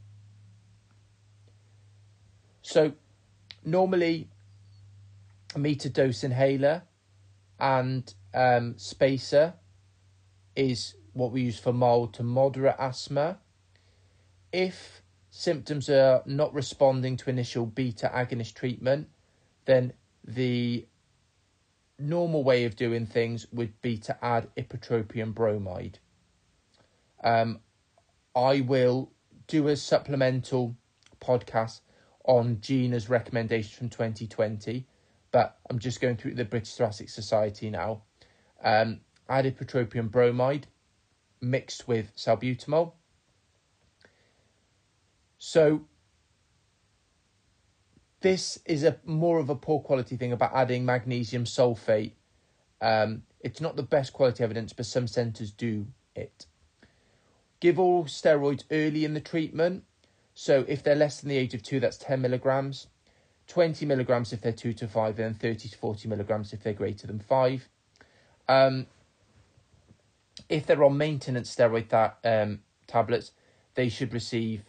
So, 2.62 2.94
normally, 3.64 4.30
a 5.54 5.60
meter 5.60 5.90
dose 5.90 6.24
inhaler 6.24 6.84
and 7.60 8.14
um, 8.34 8.78
spacer 8.78 9.54
is 10.56 10.96
what 11.14 11.32
we 11.32 11.42
use 11.42 11.60
for 11.60 11.74
mild 11.74 12.14
to 12.16 12.24
moderate 12.24 12.76
asthma. 12.80 13.40
If 14.52 15.02
symptoms 15.30 15.90
are 15.90 16.24
not 16.26 16.54
responding 16.54 17.18
to 17.18 17.30
initial 17.30 17.66
beta 17.66 18.12
agonist 18.14 18.54
treatment, 18.54 19.10
then 19.66 19.94
the 20.24 20.86
normal 22.00 22.44
way 22.44 22.66
of 22.66 22.76
doing 22.76 23.06
things 23.06 23.48
would 23.52 23.82
be 23.82 23.98
to 23.98 24.26
add 24.26 24.50
ipratropium 24.56 25.34
bromide. 25.34 26.00
Um, 27.24 27.60
I 28.36 28.62
will 28.62 29.12
do 29.48 29.68
a 29.68 29.76
supplemental 29.76 30.76
podcast 31.22 31.82
on 32.26 32.60
GINA's 32.62 33.10
recommendations 33.10 33.74
from 33.74 33.90
2020, 33.90 34.88
but 35.32 35.58
I'm 35.70 35.80
just 35.80 36.02
going 36.02 36.18
through 36.18 36.36
the 36.36 36.46
British 36.46 36.76
Thoracic 36.76 37.10
Society 37.10 37.70
now. 37.70 38.04
Um, 38.64 39.02
added 39.30 39.58
ipratropium 39.58 40.10
bromide 40.10 40.68
mixed 41.42 41.88
with 41.88 42.16
salbutamol. 42.16 42.94
So 45.38 45.86
this 48.24 48.58
is 48.66 48.84
a 48.86 48.98
more 49.06 49.38
of 49.38 49.50
a 49.50 49.56
poor 49.56 49.82
quality 49.82 50.16
thing 50.16 50.32
about 50.32 50.56
adding 50.56 50.86
magnesium 50.86 51.44
sulfate. 51.44 52.14
Um, 52.82 53.24
it's 53.42 53.60
not 53.60 53.76
the 53.76 53.84
best 53.84 54.14
quality 54.14 54.44
evidence, 54.44 54.72
but 54.72 54.86
some 54.86 55.08
centres 55.08 55.52
do 55.52 55.88
it. 56.16 56.46
Give 57.60 57.78
all 57.78 58.06
steroids 58.06 58.64
early 58.72 59.04
in 59.04 59.14
the 59.14 59.20
treatment. 59.20 59.84
So 60.34 60.64
if 60.70 60.82
they're 60.82 60.96
less 60.96 61.20
than 61.20 61.30
the 61.30 61.38
age 61.38 61.54
of 61.54 61.64
two, 61.64 61.82
that's 61.82 61.98
10 61.98 62.22
milligrams, 62.22 62.88
20 63.48 63.86
milligrams 63.86 64.32
if 64.32 64.42
they're 64.42 64.54
two 64.54 64.74
to 64.74 64.88
five, 64.88 65.20
and 65.20 65.38
30 65.38 65.68
to 65.70 65.78
40 65.78 66.08
milligrams 66.08 66.54
if 66.54 66.64
they're 66.64 66.74
greater 66.74 67.06
than 67.06 67.20
five. 67.20 67.68
Um, 68.48 68.88
if 70.48 70.66
they're 70.66 70.84
on 70.84 70.98
maintenance 70.98 71.54
steroid 71.54 72.14
um, 72.24 72.62
tablets, 72.88 73.32
they 73.76 73.90
should 73.90 74.14
receive 74.14 74.64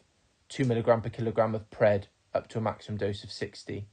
two 0.49 0.65
milligram 0.65 1.01
per 1.01 1.09
kilogram 1.09 1.55
of 1.55 1.71
pred 1.71 2.07
up 2.35 2.49
to 2.49 2.59
a 2.59 2.61
maximum 2.61 2.99
dose 2.99 3.25
of 3.25 3.33
60. 3.33 3.87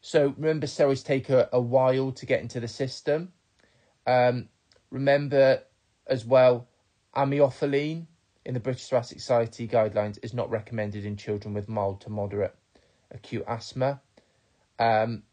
So 0.00 0.34
remember, 0.36 0.66
steroids 0.66 1.04
take 1.04 1.28
a, 1.28 1.48
a 1.52 1.60
while 1.60 2.12
to 2.12 2.26
get 2.26 2.40
into 2.40 2.60
the 2.60 2.68
system. 2.68 3.32
Um, 4.06 4.48
remember 4.90 5.62
as 6.06 6.24
well 6.24 6.68
Aminophylline 7.14 8.06
in 8.44 8.54
the 8.54 8.60
British 8.60 8.88
Thoracic 8.88 9.20
Society 9.20 9.68
guidelines 9.68 10.18
is 10.22 10.32
not 10.32 10.50
recommended 10.50 11.04
in 11.04 11.16
children 11.16 11.52
with 11.52 11.68
mild 11.68 12.00
to 12.02 12.10
moderate 12.10 12.54
acute 13.10 13.44
asthma. 13.46 14.00
Um, 14.78 15.24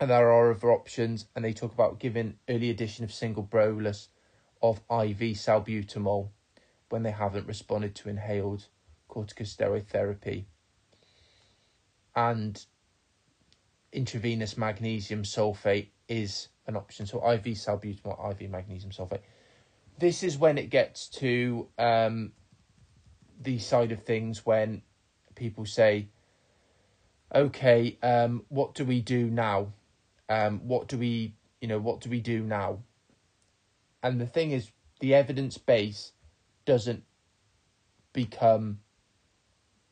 and 0.00 0.10
there 0.10 0.30
are 0.30 0.52
other 0.52 0.72
options, 0.72 1.26
and 1.36 1.44
they 1.44 1.52
talk 1.52 1.74
about 1.74 2.00
giving 2.00 2.38
early 2.48 2.70
addition 2.70 3.04
of 3.04 3.12
single 3.12 3.42
bolus 3.42 4.08
of 4.62 4.78
IV 4.90 5.36
salbutamol 5.36 6.30
when 6.88 7.02
they 7.02 7.10
haven't 7.10 7.46
responded 7.46 7.94
to 7.96 8.08
inhaled 8.08 8.66
corticosteroid 9.10 9.86
therapy. 9.88 10.46
And 12.14 12.64
intravenous 13.92 14.56
magnesium 14.56 15.24
sulfate 15.24 15.88
is 16.08 16.48
an 16.66 16.76
option. 16.76 17.06
So 17.06 17.18
IV 17.18 17.44
salbutamol, 17.44 18.30
IV 18.30 18.50
magnesium 18.50 18.92
sulfate 18.92 19.20
this 20.00 20.22
is 20.22 20.38
when 20.38 20.56
it 20.56 20.70
gets 20.70 21.08
to 21.08 21.68
um, 21.78 22.32
the 23.42 23.58
side 23.58 23.92
of 23.92 24.02
things 24.02 24.44
when 24.44 24.82
people 25.34 25.66
say, 25.66 26.08
okay, 27.34 27.98
um, 28.02 28.42
what 28.48 28.74
do 28.74 28.84
we 28.84 29.02
do 29.02 29.30
now? 29.30 29.72
Um, 30.28 30.60
what 30.66 30.88
do 30.88 30.96
we, 30.96 31.34
you 31.60 31.68
know, 31.68 31.78
what 31.78 32.00
do 32.00 32.08
we 32.08 32.20
do 32.20 32.42
now? 32.42 32.78
And 34.02 34.18
the 34.18 34.26
thing 34.26 34.52
is, 34.52 34.70
the 35.00 35.14
evidence 35.14 35.58
base 35.58 36.12
doesn't 36.64 37.04
become 38.14 38.80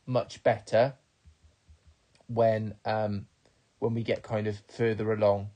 much 0.09 0.43
better 0.43 0.95
when 2.27 2.75
um, 2.83 3.27
when 3.77 3.93
we 3.93 4.03
get 4.03 4.23
kind 4.23 4.47
of 4.47 4.61
further 4.67 5.13
along. 5.13 5.49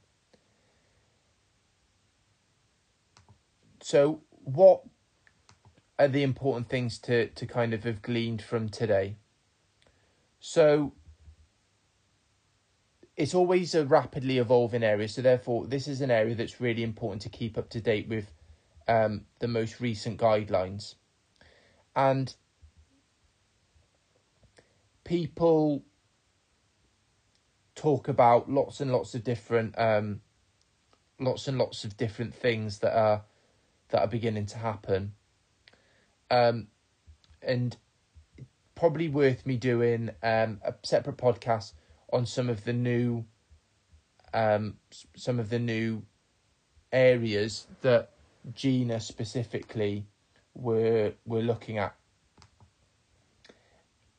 So 3.82 4.22
what 4.44 4.84
are 6.00 6.08
the 6.08 6.24
important 6.24 6.70
things 6.70 7.00
to, 7.00 7.28
to 7.28 7.46
kind 7.46 7.74
of 7.74 7.84
have 7.84 8.02
gleaned 8.02 8.42
from 8.42 8.70
today? 8.70 9.18
So 10.40 10.94
it's 13.18 13.34
always 13.34 13.76
a 13.76 13.86
rapidly 13.86 14.38
evolving 14.38 14.84
area, 14.84 15.08
so 15.08 15.22
therefore 15.22 15.68
this 15.68 15.88
is 15.88 16.02
an 16.02 16.12
area 16.12 16.36
that's 16.36 16.62
really 16.62 16.84
important 16.84 17.22
to 17.24 17.30
keep 17.30 17.58
up 17.58 17.70
to 17.72 17.82
date 17.82 18.08
with 18.08 18.32
um, 18.88 19.26
the 19.40 19.48
most 19.48 19.82
recent 19.82 20.20
guidelines. 20.20 20.96
And 21.96 22.34
people 25.04 25.84
talk 27.76 28.08
about 28.08 28.50
lots 28.50 28.80
and 28.80 28.92
lots 28.92 29.16
of 29.16 29.24
different 29.24 29.76
um, 29.78 30.22
lots 31.20 31.48
and 31.48 31.58
lots 31.58 31.84
of 31.84 31.98
different 31.98 32.34
things 32.34 32.80
that 32.80 32.96
are 32.98 33.24
that 33.90 34.02
are 34.02 34.08
beginning 34.08 34.46
to 34.48 34.58
happen. 34.58 35.14
Um, 36.32 36.68
and 37.42 37.76
probably 38.76 39.08
worth 39.08 39.46
me 39.46 39.58
doing 39.58 40.10
um, 40.24 40.60
a 40.64 40.74
separate 40.84 41.18
podcast 41.18 41.74
on 42.12 42.26
some 42.26 42.50
of 42.50 42.64
the 42.64 42.74
new 42.74 43.26
um, 44.34 44.78
some 45.16 45.40
of 45.40 45.50
the 45.50 45.60
new 45.60 46.04
areas 46.92 47.68
that 47.82 48.12
GINA 48.56 49.00
specifically 49.00 50.06
were 50.56 51.14
were 51.26 51.42
looking 51.42 51.78
at, 51.78 51.96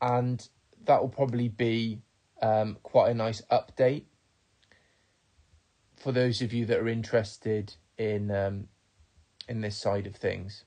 and 0.01 0.47
that 0.85 1.01
will 1.01 1.09
probably 1.09 1.49
be 1.49 2.01
um, 2.41 2.77
quite 2.83 3.09
a 3.09 3.13
nice 3.13 3.41
update 3.51 4.03
for 5.95 6.11
those 6.11 6.41
of 6.41 6.53
you 6.53 6.65
that 6.65 6.77
are 6.77 6.87
interested 6.87 7.73
in 7.97 8.31
um, 8.31 8.67
in 9.47 9.61
this 9.61 9.77
side 9.77 10.07
of 10.07 10.15
things. 10.15 10.63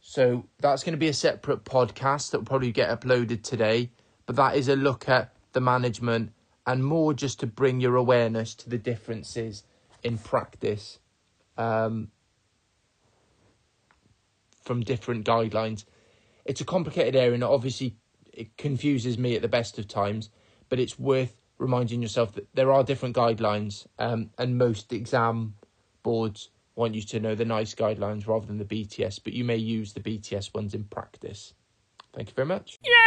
So 0.00 0.46
that's 0.60 0.82
going 0.82 0.94
to 0.94 0.98
be 0.98 1.08
a 1.08 1.14
separate 1.14 1.64
podcast 1.64 2.30
that 2.30 2.38
will 2.38 2.46
probably 2.46 2.72
get 2.72 2.88
uploaded 2.88 3.42
today, 3.42 3.90
but 4.26 4.36
that 4.36 4.56
is 4.56 4.68
a 4.68 4.76
look 4.76 5.08
at 5.08 5.34
the 5.52 5.60
management 5.60 6.32
and 6.66 6.84
more 6.84 7.12
just 7.14 7.40
to 7.40 7.46
bring 7.46 7.80
your 7.80 7.96
awareness 7.96 8.54
to 8.56 8.70
the 8.70 8.78
differences 8.78 9.64
in 10.02 10.18
practice 10.18 10.98
um, 11.58 12.08
from 14.62 14.80
different 14.80 15.26
guidelines. 15.26 15.84
It's 16.44 16.60
a 16.60 16.64
complicated 16.64 17.16
area 17.16 17.34
and 17.34 17.44
obviously 17.44 17.96
it 18.32 18.56
confuses 18.56 19.18
me 19.18 19.36
at 19.36 19.42
the 19.42 19.48
best 19.48 19.78
of 19.78 19.88
times, 19.88 20.30
but 20.68 20.78
it's 20.78 20.98
worth 20.98 21.36
reminding 21.58 22.00
yourself 22.02 22.32
that 22.32 22.48
there 22.54 22.72
are 22.72 22.82
different 22.82 23.14
guidelines 23.14 23.86
um, 23.98 24.30
and 24.38 24.56
most 24.56 24.92
exam 24.92 25.54
boards 26.02 26.50
want 26.74 26.94
you 26.94 27.02
to 27.02 27.20
know 27.20 27.34
the 27.34 27.44
NICE 27.44 27.74
guidelines 27.74 28.26
rather 28.26 28.46
than 28.46 28.58
the 28.58 28.64
BTS, 28.64 29.20
but 29.22 29.34
you 29.34 29.44
may 29.44 29.56
use 29.56 29.92
the 29.92 30.00
BTS 30.00 30.54
ones 30.54 30.74
in 30.74 30.84
practice. 30.84 31.52
Thank 32.14 32.28
you 32.28 32.34
very 32.34 32.46
much. 32.46 32.78
Yay! 32.84 32.99